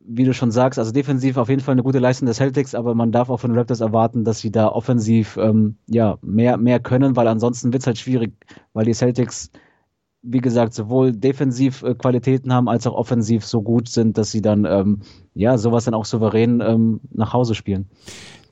wie 0.00 0.24
du 0.24 0.34
schon 0.34 0.50
sagst, 0.50 0.80
also 0.80 0.90
defensiv 0.90 1.36
auf 1.36 1.48
jeden 1.48 1.60
Fall 1.62 1.72
eine 1.72 1.84
gute 1.84 2.00
Leistung 2.00 2.26
der 2.26 2.34
Celtics, 2.34 2.74
aber 2.74 2.94
man 2.94 3.12
darf 3.12 3.30
auch 3.30 3.38
von 3.38 3.50
den 3.52 3.58
Raptors 3.58 3.80
erwarten, 3.80 4.24
dass 4.24 4.40
sie 4.40 4.50
da 4.50 4.68
offensiv 4.68 5.36
ähm, 5.36 5.76
ja 5.86 6.18
mehr, 6.22 6.56
mehr 6.56 6.80
können, 6.80 7.14
weil 7.14 7.28
ansonsten 7.28 7.72
wird 7.72 7.82
es 7.82 7.86
halt 7.86 7.98
schwierig, 7.98 8.32
weil 8.72 8.84
die 8.84 8.94
Celtics, 8.94 9.50
wie 10.22 10.40
gesagt, 10.40 10.74
sowohl 10.74 11.12
defensiv 11.12 11.82
äh, 11.82 11.94
Qualitäten 11.94 12.52
haben, 12.52 12.68
als 12.68 12.86
auch 12.86 12.94
offensiv 12.94 13.44
so 13.44 13.62
gut 13.62 13.88
sind, 13.88 14.18
dass 14.18 14.30
sie 14.30 14.42
dann 14.42 14.64
ähm, 14.64 15.00
ja 15.34 15.58
sowas 15.58 15.84
dann 15.84 15.94
auch 15.94 16.04
souverän 16.04 16.60
ähm, 16.60 17.00
nach 17.10 17.32
Hause 17.32 17.54
spielen. 17.54 17.88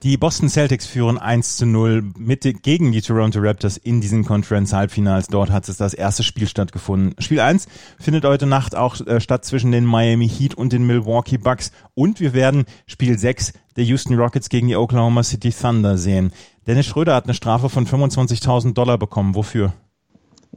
Die 0.03 0.19
Boston 0.19 0.51
Celtics 0.51 0.87
führen 0.87 1.17
1 1.17 1.57
zu 1.57 1.67
0 1.67 2.13
mit, 2.19 2.43
gegen 2.63 2.93
die 2.93 3.01
Toronto 3.01 3.41
Raptors 3.41 3.79
in 3.79 4.03
diesen 4.03 4.25
Conference-Halbfinals. 4.25 5.29
Dort 5.29 5.51
hat 5.51 5.69
es 5.69 5.79
das 5.79 5.95
erste 5.95 6.23
Spiel 6.23 6.47
stattgefunden. 6.47 7.15
Spiel 7.19 7.41
1 7.41 7.67
findet 7.99 8.25
heute 8.25 8.47
Nacht 8.47 8.77
auch 8.77 9.01
äh, 9.07 9.21
statt 9.21 9.47
zwischen 9.47 9.73
den 9.73 9.87
Miami 9.87 10.29
Heat 10.29 10.55
und 10.55 10.73
den 10.73 10.87
Milwaukee 10.87 11.39
Bucks. 11.39 11.73
Und 11.95 12.21
wir 12.21 12.35
werden 12.35 12.67
Spiel 12.87 13.19
6 13.19 13.55
der 13.77 13.85
Houston 13.85 14.15
Rockets 14.15 14.51
gegen 14.51 14.69
die 14.69 14.77
Oklahoma 14.77 15.23
City 15.23 15.51
Thunder 15.51 15.97
sehen. 15.97 16.31
Dennis 16.67 16.87
Schröder 16.87 17.15
hat 17.15 17.25
eine 17.25 17.35
Strafe 17.35 17.71
von 17.71 17.87
25.000 17.87 18.75
Dollar 18.75 18.99
bekommen. 18.99 19.35
Wofür? 19.35 19.73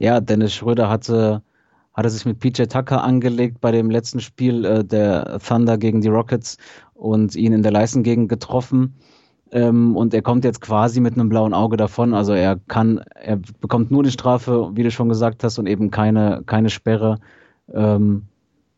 Ja, 0.00 0.20
Dennis 0.20 0.54
Schröder 0.54 0.88
hatte 0.88 1.42
hatte 1.92 2.10
sich 2.10 2.24
mit 2.24 2.38
PJ 2.40 2.64
Tucker 2.64 3.04
angelegt 3.04 3.60
bei 3.60 3.70
dem 3.70 3.90
letzten 3.90 4.20
Spiel 4.20 4.64
äh, 4.64 4.84
der 4.84 5.38
Thunder 5.46 5.76
gegen 5.76 6.00
die 6.00 6.08
Rockets 6.08 6.56
und 6.94 7.36
ihn 7.36 7.52
in 7.52 7.62
der 7.62 7.72
Leistengegend 7.72 8.28
getroffen. 8.28 8.94
Ähm, 9.52 9.96
und 9.96 10.14
er 10.14 10.22
kommt 10.22 10.44
jetzt 10.44 10.62
quasi 10.62 11.00
mit 11.00 11.14
einem 11.14 11.28
blauen 11.28 11.52
Auge 11.52 11.76
davon. 11.76 12.14
Also 12.14 12.32
er 12.32 12.58
kann, 12.68 13.02
er 13.14 13.36
bekommt 13.60 13.90
nur 13.90 14.02
die 14.02 14.10
Strafe, 14.12 14.70
wie 14.74 14.84
du 14.84 14.90
schon 14.90 15.10
gesagt 15.10 15.44
hast, 15.44 15.58
und 15.58 15.66
eben 15.66 15.90
keine, 15.90 16.42
keine 16.46 16.70
Sperre. 16.70 17.18
Ähm, 17.72 18.26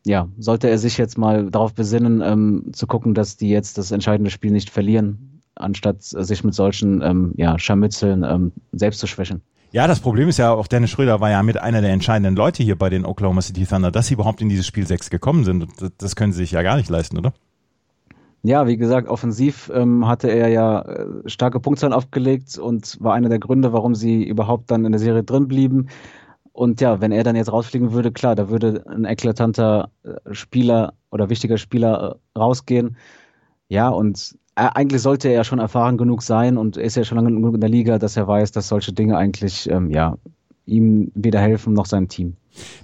ja, 0.05 0.27
sollte 0.37 0.69
er 0.69 0.77
sich 0.77 0.97
jetzt 0.97 1.17
mal 1.17 1.49
darauf 1.49 1.73
besinnen, 1.73 2.21
ähm, 2.21 2.73
zu 2.73 2.87
gucken, 2.87 3.13
dass 3.13 3.37
die 3.37 3.49
jetzt 3.49 3.77
das 3.77 3.91
entscheidende 3.91 4.31
Spiel 4.31 4.51
nicht 4.51 4.69
verlieren, 4.69 5.39
anstatt 5.55 6.03
sich 6.03 6.43
mit 6.43 6.53
solchen 6.55 7.01
ähm, 7.01 7.33
ja, 7.37 7.57
Scharmützeln 7.57 8.23
ähm, 8.23 8.51
selbst 8.73 8.99
zu 8.99 9.07
schwächen. 9.07 9.41
Ja, 9.73 9.87
das 9.87 10.01
Problem 10.01 10.29
ist 10.29 10.37
ja, 10.37 10.53
auch 10.53 10.67
Dennis 10.67 10.91
Schröder 10.91 11.19
war 11.19 11.31
ja 11.31 11.41
mit 11.41 11.57
einer 11.57 11.81
der 11.81 11.91
entscheidenden 11.93 12.35
Leute 12.35 12.61
hier 12.61 12.77
bei 12.77 12.91
den 12.91 13.05
Oklahoma 13.05 13.41
City 13.41 13.65
Thunder, 13.65 13.89
dass 13.89 14.05
sie 14.05 14.13
überhaupt 14.13 14.39
in 14.39 14.47
dieses 14.47 14.67
Spiel 14.67 14.85
6 14.85 15.09
gekommen 15.09 15.43
sind. 15.43 15.65
Das 15.97 16.15
können 16.15 16.31
sie 16.31 16.41
sich 16.41 16.51
ja 16.51 16.61
gar 16.61 16.77
nicht 16.77 16.91
leisten, 16.91 17.17
oder? 17.17 17.33
Ja, 18.43 18.67
wie 18.67 18.77
gesagt, 18.77 19.07
offensiv 19.07 19.71
ähm, 19.73 20.07
hatte 20.07 20.29
er 20.29 20.49
ja 20.49 20.81
äh, 20.81 21.07
starke 21.25 21.59
Punktzahlen 21.59 21.91
aufgelegt 21.91 22.55
und 22.59 23.01
war 23.01 23.15
einer 23.15 23.29
der 23.29 23.39
Gründe, 23.39 23.73
warum 23.73 23.95
sie 23.95 24.23
überhaupt 24.23 24.69
dann 24.69 24.85
in 24.85 24.91
der 24.91 24.99
Serie 24.99 25.23
drin 25.23 25.47
blieben. 25.47 25.87
Und 26.51 26.79
ja, 26.79 27.01
wenn 27.01 27.11
er 27.11 27.23
dann 27.23 27.35
jetzt 27.35 27.51
rausfliegen 27.51 27.93
würde, 27.93 28.11
klar, 28.11 28.35
da 28.35 28.49
würde 28.49 28.83
ein 28.87 29.05
eklatanter 29.05 29.89
äh, 30.03 30.35
Spieler 30.35 30.93
oder 31.09 31.31
wichtiger 31.31 31.57
Spieler 31.57 32.17
äh, 32.35 32.37
rausgehen. 32.37 32.95
Ja, 33.69 33.89
und 33.89 34.37
eigentlich 34.55 35.01
sollte 35.01 35.29
er 35.29 35.43
schon 35.43 35.59
erfahren 35.59 35.97
genug 35.97 36.21
sein 36.21 36.57
und 36.57 36.77
ist 36.77 36.95
ja 36.95 37.03
schon 37.03 37.17
lange 37.17 37.31
genug 37.31 37.55
in 37.55 37.61
der 37.61 37.69
Liga, 37.69 37.97
dass 37.97 38.17
er 38.17 38.27
weiß, 38.27 38.51
dass 38.51 38.67
solche 38.67 38.93
Dinge 38.93 39.17
eigentlich 39.17 39.69
ähm, 39.69 39.89
ja, 39.89 40.15
ihm 40.65 41.11
weder 41.15 41.39
helfen 41.41 41.73
noch 41.73 41.85
seinem 41.85 42.07
Team. 42.07 42.35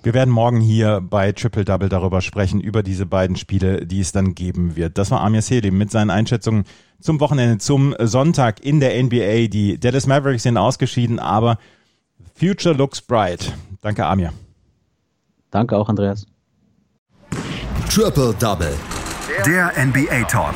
Wir 0.01 0.15
werden 0.15 0.31
morgen 0.31 0.59
hier 0.61 0.99
bei 0.99 1.31
Triple 1.31 1.63
Double 1.63 1.89
darüber 1.89 2.21
sprechen, 2.21 2.59
über 2.59 2.81
diese 2.81 3.05
beiden 3.05 3.35
Spiele, 3.35 3.85
die 3.85 3.99
es 3.99 4.11
dann 4.11 4.33
geben 4.33 4.75
wird. 4.75 4.97
Das 4.97 5.11
war 5.11 5.21
Amir 5.21 5.43
Selim 5.43 5.77
mit 5.77 5.91
seinen 5.91 6.09
Einschätzungen 6.09 6.63
zum 6.99 7.19
Wochenende, 7.19 7.59
zum 7.59 7.93
Sonntag 7.99 8.65
in 8.65 8.79
der 8.79 9.01
NBA. 9.01 9.47
Die 9.47 9.79
Dallas 9.79 10.07
Mavericks 10.07 10.43
sind 10.43 10.57
ausgeschieden, 10.57 11.19
aber 11.19 11.57
Future 12.33 12.73
looks 12.73 13.01
bright. 13.01 13.53
Danke, 13.81 14.05
Amir. 14.05 14.33
Danke 15.51 15.77
auch, 15.77 15.87
Andreas. 15.87 16.25
Triple 17.89 18.33
Double. 18.39 18.73
Der 19.45 19.71
NBA 19.85 20.23
Talk. 20.23 20.55